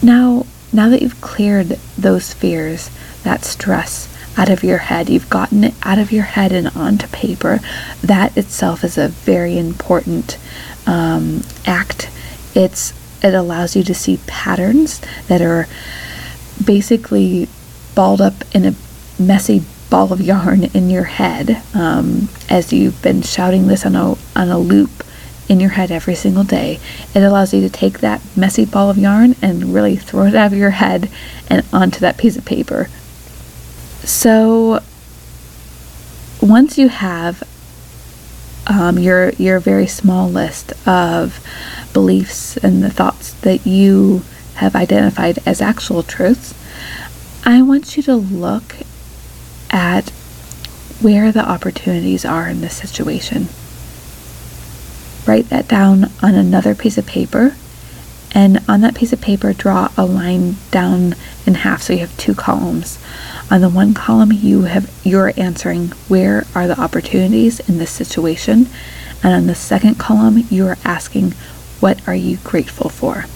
now 0.02 0.44
now 0.70 0.90
that 0.90 1.00
you've 1.00 1.20
cleared 1.22 1.68
those 1.96 2.34
fears, 2.34 2.90
that 3.22 3.44
stress 3.44 4.12
out 4.36 4.50
of 4.50 4.62
your 4.62 4.76
head, 4.78 5.08
you've 5.08 5.30
gotten 5.30 5.64
it 5.64 5.74
out 5.82 5.98
of 5.98 6.12
your 6.12 6.24
head 6.24 6.52
and 6.52 6.68
onto 6.76 7.06
paper, 7.08 7.60
that 8.02 8.36
itself 8.36 8.84
is 8.84 8.98
a 8.98 9.08
very 9.08 9.56
important 9.56 10.36
um, 10.86 11.42
act. 11.64 12.10
It's 12.54 12.92
it 13.24 13.32
allows 13.32 13.74
you 13.74 13.82
to 13.84 13.94
see 13.94 14.20
patterns 14.26 15.00
that 15.28 15.40
are 15.40 15.66
basically 16.62 17.48
balled 17.94 18.20
up 18.20 18.34
in 18.54 18.66
a 18.66 18.74
messy 19.18 19.64
ball 19.90 20.12
of 20.12 20.20
yarn 20.20 20.64
in 20.64 20.90
your 20.90 21.04
head 21.04 21.62
um, 21.74 22.28
as 22.48 22.72
you've 22.72 23.00
been 23.02 23.22
shouting 23.22 23.66
this 23.66 23.86
on 23.86 23.94
a 23.94 24.16
on 24.34 24.48
a 24.48 24.58
loop 24.58 25.04
in 25.48 25.60
your 25.60 25.70
head 25.70 25.90
every 25.90 26.14
single 26.14 26.44
day. 26.44 26.80
It 27.14 27.22
allows 27.22 27.54
you 27.54 27.60
to 27.60 27.70
take 27.70 28.00
that 28.00 28.20
messy 28.36 28.64
ball 28.64 28.90
of 28.90 28.98
yarn 28.98 29.36
and 29.40 29.72
really 29.72 29.96
throw 29.96 30.24
it 30.24 30.34
out 30.34 30.52
of 30.52 30.58
your 30.58 30.70
head 30.70 31.08
and 31.48 31.64
onto 31.72 32.00
that 32.00 32.18
piece 32.18 32.36
of 32.36 32.44
paper. 32.44 32.88
So 34.02 34.82
once 36.42 36.78
you 36.78 36.88
have 36.88 37.42
um, 38.66 38.98
your 38.98 39.30
your 39.30 39.60
very 39.60 39.86
small 39.86 40.28
list 40.28 40.72
of 40.86 41.44
beliefs 41.92 42.56
and 42.58 42.82
the 42.82 42.90
thoughts 42.90 43.32
that 43.34 43.66
you 43.66 44.22
have 44.56 44.74
identified 44.74 45.38
as 45.46 45.60
actual 45.60 46.02
truths, 46.02 46.54
I 47.44 47.62
want 47.62 47.96
you 47.96 48.02
to 48.04 48.16
look 48.16 48.74
at 49.76 50.08
where 51.02 51.30
the 51.30 51.46
opportunities 51.46 52.24
are 52.24 52.48
in 52.48 52.62
this 52.62 52.74
situation. 52.74 53.46
Write 55.26 55.50
that 55.50 55.68
down 55.68 56.10
on 56.22 56.34
another 56.34 56.74
piece 56.74 56.96
of 56.96 57.04
paper, 57.04 57.54
and 58.32 58.60
on 58.66 58.80
that 58.80 58.94
piece 58.94 59.12
of 59.12 59.20
paper, 59.20 59.52
draw 59.52 59.90
a 59.98 60.06
line 60.06 60.56
down 60.70 61.14
in 61.44 61.54
half 61.56 61.82
so 61.82 61.92
you 61.92 61.98
have 61.98 62.16
two 62.16 62.34
columns. 62.34 62.98
On 63.50 63.60
the 63.60 63.68
one 63.68 63.92
column, 63.92 64.32
you 64.32 64.62
have 64.62 64.90
you're 65.04 65.34
answering 65.36 65.88
where 66.08 66.46
are 66.54 66.66
the 66.66 66.80
opportunities 66.80 67.60
in 67.68 67.76
this 67.76 67.90
situation, 67.90 68.70
and 69.22 69.34
on 69.34 69.46
the 69.46 69.54
second 69.54 69.98
column, 69.98 70.44
you 70.48 70.66
are 70.66 70.78
asking 70.84 71.32
what 71.80 72.00
are 72.08 72.14
you 72.14 72.38
grateful 72.38 72.88
for. 72.88 73.26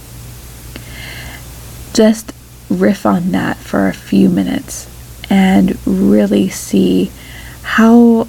Just 1.93 2.33
riff 2.71 3.05
on 3.05 3.33
that 3.33 3.59
for 3.59 3.89
a 3.89 3.93
few 3.93 4.31
minutes 4.31 4.87
and 5.31 5.79
really 5.87 6.49
see 6.49 7.11
how 7.63 8.27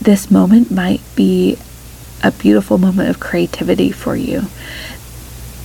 this 0.00 0.30
moment 0.30 0.70
might 0.70 1.02
be 1.14 1.58
a 2.24 2.32
beautiful 2.32 2.78
moment 2.78 3.10
of 3.10 3.20
creativity 3.20 3.92
for 3.92 4.16
you. 4.16 4.42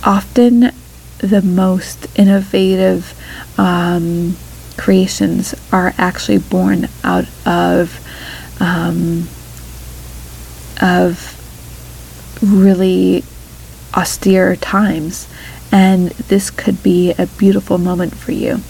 Often, 0.04 0.70
the 1.18 1.40
most 1.42 2.06
innovative 2.18 3.18
um, 3.58 4.36
creations 4.76 5.54
are 5.72 5.94
actually 5.96 6.38
born 6.38 6.88
out 7.02 7.26
of 7.46 8.00
um, 8.60 9.28
of 10.82 11.40
really 12.42 13.24
austere 13.94 14.56
times, 14.56 15.26
and 15.72 16.10
this 16.10 16.50
could 16.50 16.82
be 16.82 17.12
a 17.12 17.26
beautiful 17.26 17.78
moment 17.78 18.14
for 18.14 18.32
you 18.32 18.60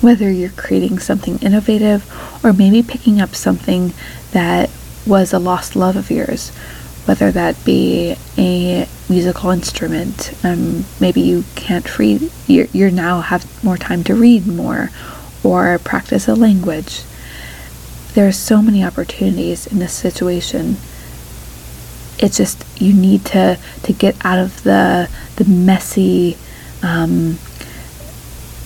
whether 0.00 0.30
you're 0.30 0.50
creating 0.50 0.98
something 0.98 1.38
innovative 1.38 2.04
or 2.44 2.52
maybe 2.52 2.82
picking 2.82 3.20
up 3.20 3.34
something 3.34 3.92
that 4.32 4.70
was 5.06 5.32
a 5.32 5.38
lost 5.38 5.74
love 5.74 5.96
of 5.96 6.10
yours, 6.10 6.50
whether 7.06 7.32
that 7.32 7.64
be 7.64 8.16
a 8.36 8.86
musical 9.08 9.50
instrument. 9.50 10.32
Um, 10.44 10.84
maybe 11.00 11.20
you 11.20 11.44
can't 11.56 11.98
read, 11.98 12.30
you're, 12.46 12.66
you're 12.72 12.90
now 12.90 13.20
have 13.20 13.64
more 13.64 13.76
time 13.76 14.04
to 14.04 14.14
read 14.14 14.46
more 14.46 14.90
or 15.42 15.78
practice 15.78 16.28
a 16.28 16.34
language. 16.34 17.02
There 18.14 18.26
are 18.26 18.32
so 18.32 18.62
many 18.62 18.84
opportunities 18.84 19.66
in 19.66 19.78
this 19.78 19.92
situation. 19.92 20.76
It's 22.18 22.36
just 22.36 22.64
you 22.80 22.92
need 22.92 23.24
to 23.26 23.58
to 23.84 23.92
get 23.92 24.16
out 24.24 24.40
of 24.40 24.64
the 24.64 25.08
the 25.36 25.44
messy, 25.44 26.36
um, 26.82 27.38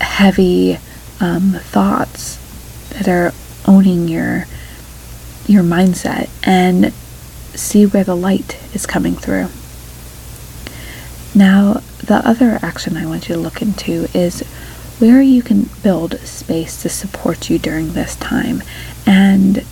heavy 0.01 0.79
um, 1.23 1.53
thoughts 1.53 2.37
that 2.91 3.09
are 3.09 3.33
owning 3.67 4.09
your 4.09 4.47
your 5.47 5.63
mindset 5.63 6.29
and 6.45 6.93
see 7.55 7.87
where 7.87 8.05
the 8.05 8.15
light 8.15 8.59
is 8.75 8.87
coming 8.87 9.15
through. 9.15 9.49
Now, 11.35 11.75
the 11.99 12.21
other 12.25 12.59
action 12.63 12.97
I 12.97 13.07
want 13.07 13.29
you 13.29 13.35
to 13.37 13.41
look 13.41 13.63
into 13.63 14.09
is 14.15 14.41
where 14.99 15.23
you 15.23 15.43
can 15.43 15.69
build 15.83 16.19
space 16.21 16.83
to 16.83 16.89
support 16.89 17.49
you 17.49 17.59
during 17.59 17.93
this 17.93 18.17
time. 18.17 18.63
And 19.07 19.65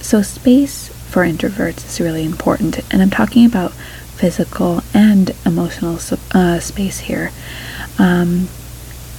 so, 0.00 0.22
space 0.22 0.88
for 1.10 1.24
introverts 1.24 1.86
is 1.86 2.00
really 2.00 2.24
important. 2.24 2.80
And 2.92 3.02
I'm 3.02 3.10
talking 3.10 3.44
about 3.46 3.72
physical 3.72 4.82
and 4.94 5.32
emotional 5.44 5.98
uh, 6.32 6.60
space 6.60 7.00
here. 7.00 7.30
Um, 7.98 8.48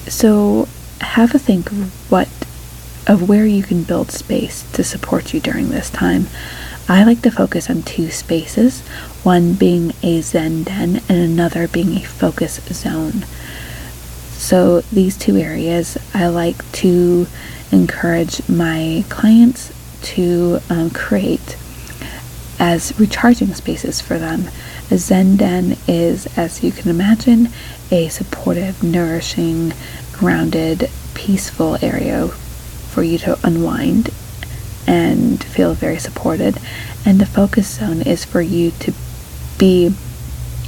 so, 0.08 0.68
have 1.02 1.34
a 1.36 1.40
think 1.40 1.72
of 1.72 2.12
what 2.12 2.28
of 3.08 3.28
where 3.28 3.46
you 3.46 3.64
can 3.64 3.84
build 3.84 4.12
space 4.12 4.70
to 4.72 4.84
support 4.84 5.34
you 5.34 5.40
during 5.40 5.70
this 5.70 5.90
time. 5.90 6.28
I 6.88 7.04
like 7.04 7.22
to 7.24 7.32
focus 7.32 7.70
on 7.70 7.84
two 7.84 8.10
spaces, 8.12 8.82
one 9.24 9.54
being 9.54 9.94
a 10.04 10.22
Zen 10.22 10.64
den 10.64 11.02
and 11.10 11.18
another 11.18 11.68
being 11.68 11.98
a 11.98 12.04
focus 12.04 12.60
zone. 12.72 13.26
So, 14.32 14.82
these 14.82 15.18
two 15.18 15.38
areas 15.38 15.98
I 16.14 16.28
like 16.28 16.72
to 16.74 17.28
encourage 17.72 18.48
my 18.48 19.04
clients 19.10 19.72
to 20.16 20.60
um, 20.70 20.90
create 20.90 21.58
as 22.60 22.98
recharging 23.00 23.54
spaces 23.54 24.02
for 24.02 24.18
them. 24.18 24.50
A 24.92 24.98
Zen 24.98 25.38
den 25.38 25.78
is, 25.88 26.26
as 26.38 26.64
you 26.64 26.72
can 26.72 26.90
imagine, 26.90 27.50
a 27.92 28.10
supportive, 28.10 28.82
nourishing, 28.84 29.74
grounded, 30.20 30.90
peaceful 31.14 31.78
area 31.82 32.28
for 32.28 33.04
you 33.04 33.18
to 33.18 33.40
unwind 33.42 34.10
and 34.86 35.42
feel 35.42 35.74
very 35.74 35.98
supported. 35.98 36.58
And 37.06 37.22
the 37.22 37.26
focus 37.26 37.76
zone 37.76 38.02
is 38.02 38.26
for 38.26 38.42
you 38.42 38.72
to 38.72 38.94
be 39.58 39.96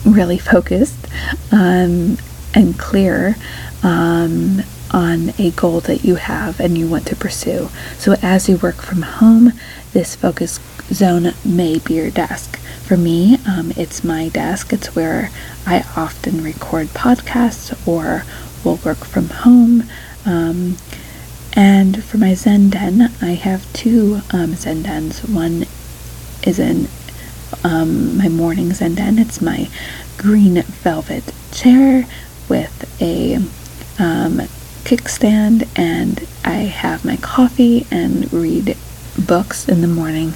really 0.05 0.37
focused 0.37 1.05
um, 1.51 2.17
and 2.53 2.79
clear 2.79 3.35
um, 3.83 4.61
on 4.91 5.33
a 5.37 5.51
goal 5.51 5.81
that 5.81 6.05
you 6.05 6.15
have 6.15 6.61
and 6.61 6.77
you 6.77 6.87
want 6.87 7.05
to 7.07 7.15
pursue. 7.17 7.67
So 7.97 8.15
as 8.21 8.47
you 8.47 8.55
work 8.55 8.77
from 8.77 9.01
home, 9.01 9.51
this 9.91 10.15
focus 10.15 10.61
zone 10.93 11.33
may 11.43 11.79
be 11.79 11.95
your 11.95 12.09
desk. 12.09 12.57
For 12.57 12.95
me, 12.95 13.37
um, 13.45 13.73
it's 13.75 14.01
my 14.01 14.29
desk. 14.29 14.71
It's 14.71 14.95
where 14.95 15.29
I 15.65 15.83
often 15.97 16.41
record 16.41 16.87
podcasts 16.87 17.75
or 17.85 18.23
will 18.63 18.77
work 18.77 18.99
from 18.99 19.29
home. 19.29 19.83
Um, 20.25 20.77
and 21.53 22.03
for 22.03 22.17
my 22.17 22.33
Zen 22.33 22.69
Den, 22.69 23.11
I 23.21 23.33
have 23.33 23.71
two 23.73 24.21
um, 24.31 24.55
Zen 24.55 24.83
Dens. 24.83 25.23
One 25.27 25.65
is 26.43 26.59
in 26.59 26.87
um, 27.63 28.17
my 28.17 28.29
morning 28.29 28.71
Zen 28.73 28.95
Den. 28.95 29.19
It's 29.19 29.41
my 29.41 29.69
green 30.17 30.61
velvet 30.61 31.33
chair 31.51 32.07
with 32.47 33.01
a 33.01 33.35
um, 33.99 34.47
kickstand, 34.83 35.67
and 35.75 36.25
I 36.45 36.63
have 36.63 37.03
my 37.03 37.17
coffee 37.17 37.85
and 37.91 38.31
read 38.31 38.77
books 39.27 39.67
in 39.67 39.81
the 39.81 39.87
morning. 39.87 40.33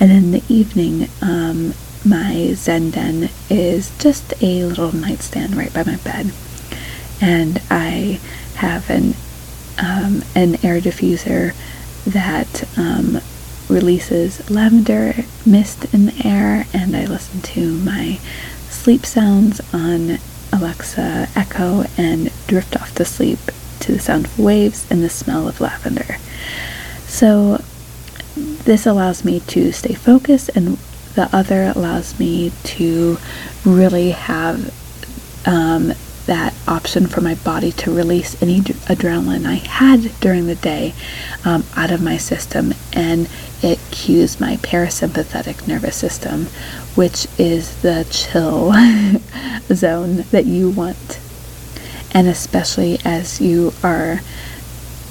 And 0.00 0.10
in 0.10 0.32
the 0.32 0.42
evening, 0.48 1.08
um, 1.22 1.74
my 2.04 2.52
Zen 2.54 2.90
Den 2.90 3.30
is 3.48 3.96
just 3.98 4.34
a 4.42 4.64
little 4.64 4.94
nightstand 4.94 5.56
right 5.56 5.72
by 5.72 5.84
my 5.84 5.96
bed 5.96 6.32
and 7.20 7.60
I 7.70 8.20
have 8.56 8.90
an 8.90 9.14
um, 9.78 10.22
an 10.34 10.56
air 10.64 10.80
diffuser 10.80 11.54
that 12.04 12.64
um, 12.76 13.20
releases 13.68 14.48
lavender 14.50 15.14
mist 15.46 15.92
in 15.94 16.06
the 16.06 16.26
air, 16.26 16.66
and 16.72 16.96
I 16.96 17.04
listen 17.04 17.40
to 17.42 17.78
my 17.78 18.18
sleep 18.68 19.06
sounds 19.06 19.60
on 19.72 20.18
Alexa 20.52 21.28
Echo 21.36 21.84
and 21.96 22.32
drift 22.46 22.76
off 22.80 22.94
to 22.96 23.04
sleep 23.04 23.38
to 23.80 23.92
the 23.92 23.98
sound 24.00 24.26
of 24.26 24.38
waves 24.38 24.86
and 24.90 25.02
the 25.02 25.08
smell 25.08 25.46
of 25.46 25.60
lavender. 25.60 26.16
So, 27.06 27.62
this 28.34 28.86
allows 28.86 29.24
me 29.24 29.40
to 29.40 29.72
stay 29.72 29.94
focused, 29.94 30.50
and 30.54 30.78
the 31.14 31.28
other 31.32 31.72
allows 31.74 32.18
me 32.18 32.52
to 32.64 33.18
really 33.64 34.10
have 34.10 34.74
um, 35.46 35.92
that 36.28 36.54
option 36.68 37.06
for 37.06 37.22
my 37.22 37.34
body 37.36 37.72
to 37.72 37.90
release 37.92 38.40
any 38.42 38.60
adrenaline 38.60 39.46
I 39.46 39.54
had 39.54 40.12
during 40.20 40.46
the 40.46 40.54
day 40.54 40.94
um, 41.44 41.64
out 41.74 41.90
of 41.90 42.02
my 42.02 42.18
system, 42.18 42.74
and 42.92 43.28
it 43.62 43.80
cues 43.90 44.38
my 44.38 44.56
parasympathetic 44.58 45.66
nervous 45.66 45.96
system, 45.96 46.44
which 46.94 47.26
is 47.38 47.80
the 47.80 48.06
chill 48.10 48.72
zone 49.74 50.24
that 50.30 50.44
you 50.44 50.70
want. 50.70 51.18
And 52.12 52.28
especially 52.28 52.98
as 53.04 53.40
you 53.40 53.72
are 53.82 54.20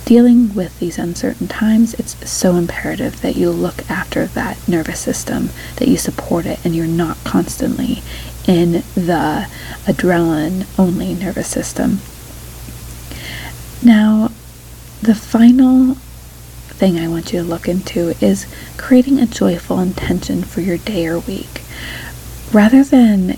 dealing 0.05 0.53
with 0.53 0.79
these 0.79 0.99
uncertain 0.99 1.47
times, 1.47 1.95
it's 1.95 2.29
so 2.29 2.55
imperative 2.55 3.21
that 3.21 3.35
you 3.35 3.49
look 3.49 3.89
after 3.89 4.27
that 4.27 4.57
nervous 4.67 4.99
system, 4.99 5.49
that 5.77 5.87
you 5.87 5.97
support 5.97 6.45
it, 6.45 6.63
and 6.63 6.75
you're 6.75 6.85
not 6.85 7.17
constantly 7.23 8.03
in 8.47 8.71
the 8.95 9.47
adrenaline 9.85 10.65
only 10.79 11.13
nervous 11.13 11.47
system. 11.47 11.99
Now, 13.83 14.31
the 15.01 15.13
final 15.13 15.95
thing 15.95 16.97
I 16.97 17.07
want 17.07 17.33
you 17.33 17.39
to 17.39 17.45
look 17.45 17.67
into 17.67 18.13
is 18.23 18.47
creating 18.77 19.19
a 19.19 19.25
joyful 19.25 19.79
intention 19.79 20.43
for 20.43 20.61
your 20.61 20.77
day 20.77 21.07
or 21.07 21.19
week. 21.19 21.61
Rather 22.53 22.83
than 22.83 23.37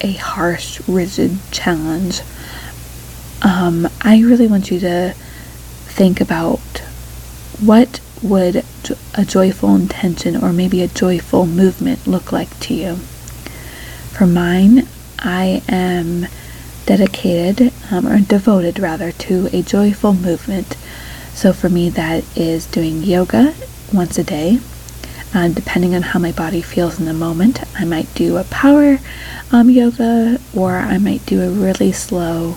a 0.00 0.12
harsh, 0.12 0.80
rigid 0.88 1.38
challenge, 1.50 2.22
um, 3.42 3.88
I 4.00 4.20
really 4.20 4.46
want 4.46 4.70
you 4.70 4.80
to 4.80 5.14
think 5.86 6.20
about 6.20 6.60
what 7.60 8.00
would 8.22 8.64
a 9.14 9.24
joyful 9.24 9.74
intention 9.74 10.36
or 10.36 10.52
maybe 10.52 10.82
a 10.82 10.88
joyful 10.88 11.46
movement 11.46 12.06
look 12.06 12.32
like 12.32 12.58
to 12.60 12.74
you. 12.74 12.98
For 14.22 14.28
mine, 14.28 14.86
I 15.18 15.64
am 15.68 16.28
dedicated 16.86 17.72
um, 17.90 18.06
or 18.06 18.20
devoted 18.20 18.78
rather 18.78 19.10
to 19.10 19.48
a 19.52 19.62
joyful 19.62 20.14
movement. 20.14 20.76
So 21.34 21.52
for 21.52 21.68
me, 21.68 21.90
that 21.90 22.22
is 22.36 22.66
doing 22.66 23.02
yoga 23.02 23.52
once 23.92 24.18
a 24.18 24.22
day. 24.22 24.60
Uh, 25.34 25.48
depending 25.48 25.96
on 25.96 26.02
how 26.02 26.20
my 26.20 26.30
body 26.30 26.62
feels 26.62 27.00
in 27.00 27.06
the 27.06 27.12
moment, 27.12 27.64
I 27.76 27.84
might 27.84 28.14
do 28.14 28.36
a 28.36 28.44
power 28.44 29.00
um, 29.50 29.68
yoga 29.68 30.38
or 30.54 30.76
I 30.76 30.98
might 30.98 31.26
do 31.26 31.42
a 31.42 31.50
really 31.50 31.90
slow, 31.90 32.54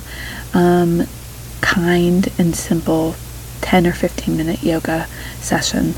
um, 0.53 1.07
kind, 1.61 2.31
and 2.37 2.55
simple 2.55 3.15
10 3.61 3.87
or 3.87 3.93
15 3.93 4.37
minute 4.37 4.61
yoga 4.61 5.07
session. 5.39 5.95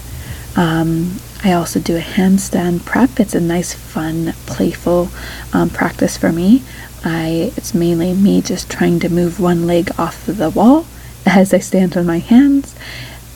Um, 0.56 1.20
I 1.48 1.54
also 1.54 1.80
do 1.80 1.96
a 1.96 2.02
handstand 2.02 2.84
prep. 2.84 3.22
It's 3.22 3.34
a 3.34 3.40
nice, 3.40 3.74
fun, 3.74 4.34
playful 4.46 5.08
um, 5.54 5.70
practice 5.70 6.18
for 6.18 6.34
me. 6.34 6.62
I 7.06 7.54
it's 7.56 7.74
mainly 7.74 8.14
me 8.14 8.42
just 8.42 8.70
trying 8.70 9.00
to 9.00 9.08
move 9.08 9.40
one 9.40 9.66
leg 9.66 9.90
off 9.98 10.28
of 10.28 10.36
the 10.36 10.50
wall 10.50 10.86
as 11.26 11.54
I 11.54 11.60
stand 11.60 11.96
on 11.96 12.06
my 12.06 12.20
hands 12.20 12.76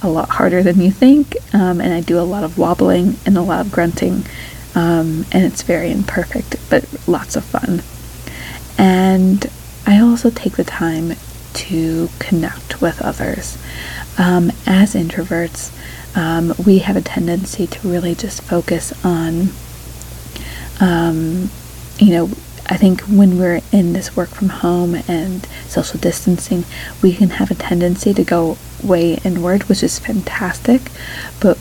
a 0.01 0.09
lot 0.09 0.27
harder 0.27 0.61
than 0.61 0.81
you 0.81 0.91
think, 0.91 1.37
um, 1.53 1.79
and 1.79 1.93
I 1.93 2.01
do 2.01 2.19
a 2.19 2.27
lot 2.27 2.43
of 2.43 2.57
wobbling 2.57 3.15
and 3.25 3.37
a 3.37 3.41
lot 3.41 3.65
of 3.65 3.71
grunting, 3.71 4.25
um, 4.75 5.25
and 5.31 5.45
it's 5.45 5.61
very 5.61 5.91
imperfect, 5.91 6.57
but 6.69 6.85
lots 7.07 7.37
of 7.37 7.45
fun. 7.45 7.81
And 8.77 9.49
I 9.85 10.01
also 10.01 10.31
take 10.31 10.57
the 10.57 10.63
time 10.65 11.13
to 11.53 12.09
connect 12.19 12.81
with 12.81 13.01
others. 13.01 13.57
Um, 14.17 14.51
as 14.65 14.95
introverts, 14.95 15.71
um, 16.15 16.53
we 16.63 16.79
have 16.79 16.95
a 16.95 17.01
tendency 17.01 17.67
to 17.67 17.87
really 17.87 18.15
just 18.15 18.41
focus 18.43 18.93
on, 19.05 19.49
um, 20.79 21.49
you 21.97 22.11
know, 22.11 22.29
I 22.67 22.77
think 22.77 23.01
when 23.01 23.37
we're 23.37 23.61
in 23.71 23.93
this 23.93 24.15
work 24.15 24.29
from 24.29 24.49
home 24.49 24.95
and 25.07 25.45
social 25.67 25.99
distancing, 25.99 26.63
we 27.01 27.13
can 27.13 27.31
have 27.31 27.51
a 27.51 27.55
tendency 27.55 28.13
to 28.13 28.23
go 28.23 28.57
way 28.83 29.15
inward, 29.25 29.63
which 29.63 29.83
is 29.83 29.99
fantastic. 29.99 30.81
But 31.41 31.57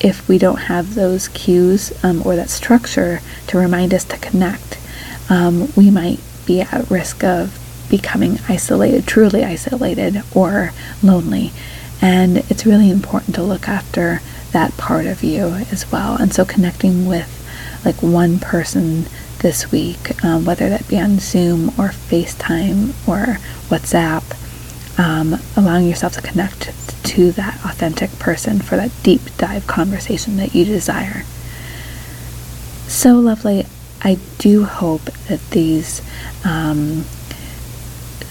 if 0.00 0.26
we 0.28 0.38
don't 0.38 0.62
have 0.62 0.94
those 0.94 1.28
cues 1.28 1.92
um, 2.04 2.26
or 2.26 2.34
that 2.34 2.50
structure 2.50 3.20
to 3.46 3.58
remind 3.58 3.94
us 3.94 4.04
to 4.04 4.18
connect, 4.18 4.78
um, 5.30 5.72
we 5.76 5.90
might 5.90 6.20
be 6.44 6.60
at 6.60 6.90
risk 6.90 7.22
of 7.22 7.58
becoming 7.88 8.38
isolated, 8.48 9.06
truly 9.06 9.44
isolated, 9.44 10.22
or 10.34 10.72
lonely. 11.02 11.52
And 12.02 12.38
it's 12.50 12.66
really 12.66 12.90
important 12.90 13.34
to 13.36 13.42
look 13.42 13.68
after 13.68 14.20
that 14.50 14.76
part 14.76 15.06
of 15.06 15.22
you 15.22 15.46
as 15.70 15.90
well. 15.90 16.16
And 16.16 16.34
so 16.34 16.44
connecting 16.44 17.06
with 17.06 17.38
like 17.84 18.02
one 18.02 18.38
person 18.38 19.06
this 19.38 19.72
week, 19.72 20.22
um, 20.24 20.44
whether 20.44 20.68
that 20.68 20.88
be 20.88 20.98
on 21.00 21.18
Zoom 21.18 21.68
or 21.70 21.88
FaceTime 21.88 22.90
or 23.08 23.38
WhatsApp, 23.70 24.24
um, 24.98 25.40
allowing 25.56 25.88
yourself 25.88 26.12
to 26.14 26.20
connect 26.22 26.72
to 27.04 27.32
that 27.32 27.54
authentic 27.64 28.10
person 28.18 28.60
for 28.60 28.76
that 28.76 28.90
deep 29.02 29.22
dive 29.38 29.66
conversation 29.66 30.36
that 30.36 30.54
you 30.54 30.64
desire. 30.64 31.22
So 32.88 33.14
lovely. 33.14 33.66
I 34.04 34.18
do 34.38 34.64
hope 34.64 35.04
that 35.28 35.40
these 35.50 36.02
um, 36.44 37.04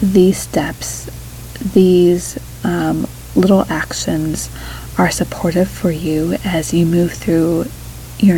these 0.01 0.38
steps, 0.38 1.10
these 1.73 2.38
um, 2.65 3.07
little 3.36 3.65
actions, 3.70 4.50
are 4.98 5.12
supportive 5.12 5.70
for 5.70 5.91
you 5.91 6.38
as 6.44 6.74
you 6.74 6.86
move 6.86 7.13
through 7.13 7.65
your 8.20 8.38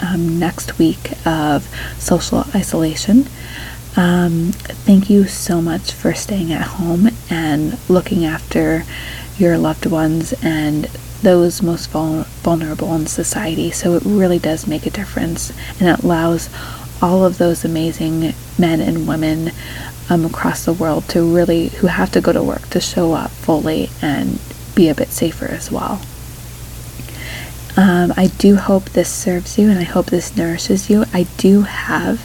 um, 0.00 0.38
next 0.38 0.78
week 0.78 1.12
of 1.26 1.66
social 1.98 2.44
isolation. 2.54 3.26
Um, 3.96 4.50
thank 4.52 5.08
you 5.08 5.26
so 5.26 5.62
much 5.62 5.92
for 5.92 6.14
staying 6.14 6.52
at 6.52 6.62
home 6.62 7.10
and 7.30 7.78
looking 7.88 8.24
after 8.24 8.84
your 9.38 9.56
loved 9.56 9.86
ones 9.86 10.34
and 10.42 10.86
those 11.22 11.62
most 11.62 11.90
vul- 11.90 12.24
vulnerable 12.42 12.94
in 12.94 13.06
society. 13.06 13.70
So 13.70 13.94
it 13.94 14.02
really 14.04 14.38
does 14.38 14.66
make 14.66 14.84
a 14.84 14.90
difference 14.90 15.52
and 15.80 15.88
it 15.88 16.04
allows 16.04 16.50
all 17.00 17.24
of 17.24 17.38
those 17.38 17.64
amazing 17.64 18.34
men 18.58 18.80
and 18.80 19.06
women 19.06 19.52
um, 20.10 20.24
across 20.24 20.64
the 20.64 20.72
world 20.72 21.08
to 21.10 21.22
really, 21.34 21.68
who 21.68 21.86
have 21.86 22.10
to 22.12 22.20
go 22.20 22.32
to 22.32 22.42
work, 22.42 22.68
to 22.70 22.80
show 22.80 23.12
up 23.12 23.30
fully 23.30 23.90
and 24.02 24.38
be 24.74 24.88
a 24.88 24.94
bit 24.94 25.08
safer 25.08 25.46
as 25.46 25.70
well. 25.70 26.02
Um, 27.76 28.12
I 28.16 28.28
do 28.38 28.56
hope 28.56 28.84
this 28.90 29.12
serves 29.12 29.58
you 29.58 29.68
and 29.68 29.78
I 29.78 29.84
hope 29.84 30.06
this 30.06 30.36
nourishes 30.36 30.88
you. 30.88 31.04
I 31.12 31.24
do 31.38 31.62
have 31.62 32.24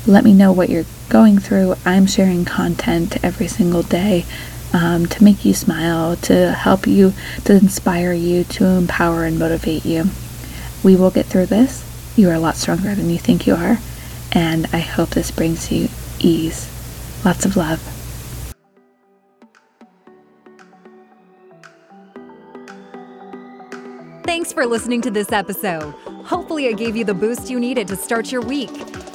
Let 0.07 0.23
me 0.23 0.33
know 0.33 0.51
what 0.51 0.69
you're 0.69 0.85
going 1.09 1.37
through. 1.37 1.75
I'm 1.85 2.07
sharing 2.07 2.43
content 2.43 3.23
every 3.23 3.47
single 3.47 3.83
day 3.83 4.25
um, 4.73 5.05
to 5.05 5.23
make 5.23 5.45
you 5.45 5.53
smile, 5.53 6.15
to 6.17 6.51
help 6.51 6.87
you, 6.87 7.13
to 7.45 7.53
inspire 7.53 8.13
you, 8.13 8.43
to 8.45 8.65
empower 8.65 9.23
and 9.23 9.37
motivate 9.37 9.85
you. 9.85 10.05
We 10.83 10.95
will 10.95 11.11
get 11.11 11.27
through 11.27 11.47
this. 11.47 11.86
You 12.17 12.31
are 12.31 12.33
a 12.33 12.39
lot 12.39 12.55
stronger 12.55 12.95
than 12.95 13.11
you 13.11 13.19
think 13.19 13.45
you 13.45 13.53
are. 13.53 13.77
And 14.31 14.67
I 14.73 14.79
hope 14.79 15.11
this 15.11 15.29
brings 15.29 15.71
you 15.71 15.87
ease. 16.19 16.67
Lots 17.23 17.45
of 17.45 17.55
love. 17.55 17.79
Thanks 24.25 24.51
for 24.51 24.65
listening 24.65 25.01
to 25.01 25.11
this 25.11 25.31
episode. 25.31 25.91
Hopefully, 26.25 26.65
it 26.65 26.77
gave 26.77 26.95
you 26.95 27.05
the 27.05 27.13
boost 27.13 27.51
you 27.51 27.59
needed 27.59 27.87
to 27.87 27.95
start 27.95 28.31
your 28.31 28.41
week. 28.41 28.71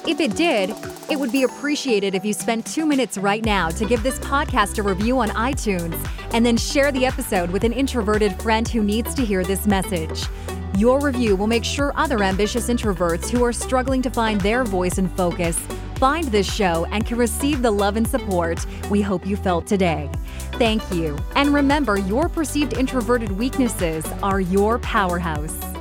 If 0.07 0.21
it 0.21 0.37
did, 0.37 0.71
it 1.11 1.19
would 1.19 1.33
be 1.33 1.43
appreciated 1.43 2.15
if 2.15 2.25
you 2.25 2.33
spent 2.33 2.67
two 2.67 2.87
minutes 2.87 3.19
right 3.19 3.45
now 3.45 3.69
to 3.71 3.85
give 3.85 4.03
this 4.05 4.19
podcast 4.21 4.79
a 4.79 4.83
review 4.83 5.19
on 5.19 5.29
iTunes 5.31 5.95
and 6.33 6.47
then 6.47 6.57
share 6.57 6.93
the 6.93 7.05
episode 7.05 7.51
with 7.51 7.65
an 7.65 7.73
introverted 7.73 8.41
friend 8.41 8.67
who 8.69 8.83
needs 8.83 9.13
to 9.15 9.25
hear 9.25 9.45
this 9.45 9.67
message. 9.67 10.25
Your 10.77 11.01
review 11.01 11.37
will 11.37 11.47
make 11.47 11.65
sure 11.65 11.93
other 11.97 12.23
ambitious 12.23 12.69
introverts 12.69 13.29
who 13.29 13.45
are 13.45 13.53
struggling 13.53 14.03
to 14.03 14.11
find 14.11 14.41
their 14.41 14.65
voice 14.65 14.99
and 14.99 15.11
focus 15.17 15.59
find 16.03 16.25
this 16.33 16.53
show 16.53 16.85
and 16.87 17.07
can 17.07 17.17
receive 17.17 17.63
the 17.63 17.71
love 17.71 17.95
and 17.95 18.09
support 18.09 18.67
we 18.91 19.01
hope 19.01 19.25
you 19.25 19.37
felt 19.37 19.69
today. 19.69 20.11
Thank 20.55 20.83
you. 20.93 21.17
And 21.37 21.55
remember, 21.55 21.97
your 21.97 22.29
perceived 22.29 22.73
introverted 22.77 23.31
weaknesses 23.31 24.05
are 24.21 24.41
your 24.41 24.81
powerhouse. 24.81 25.72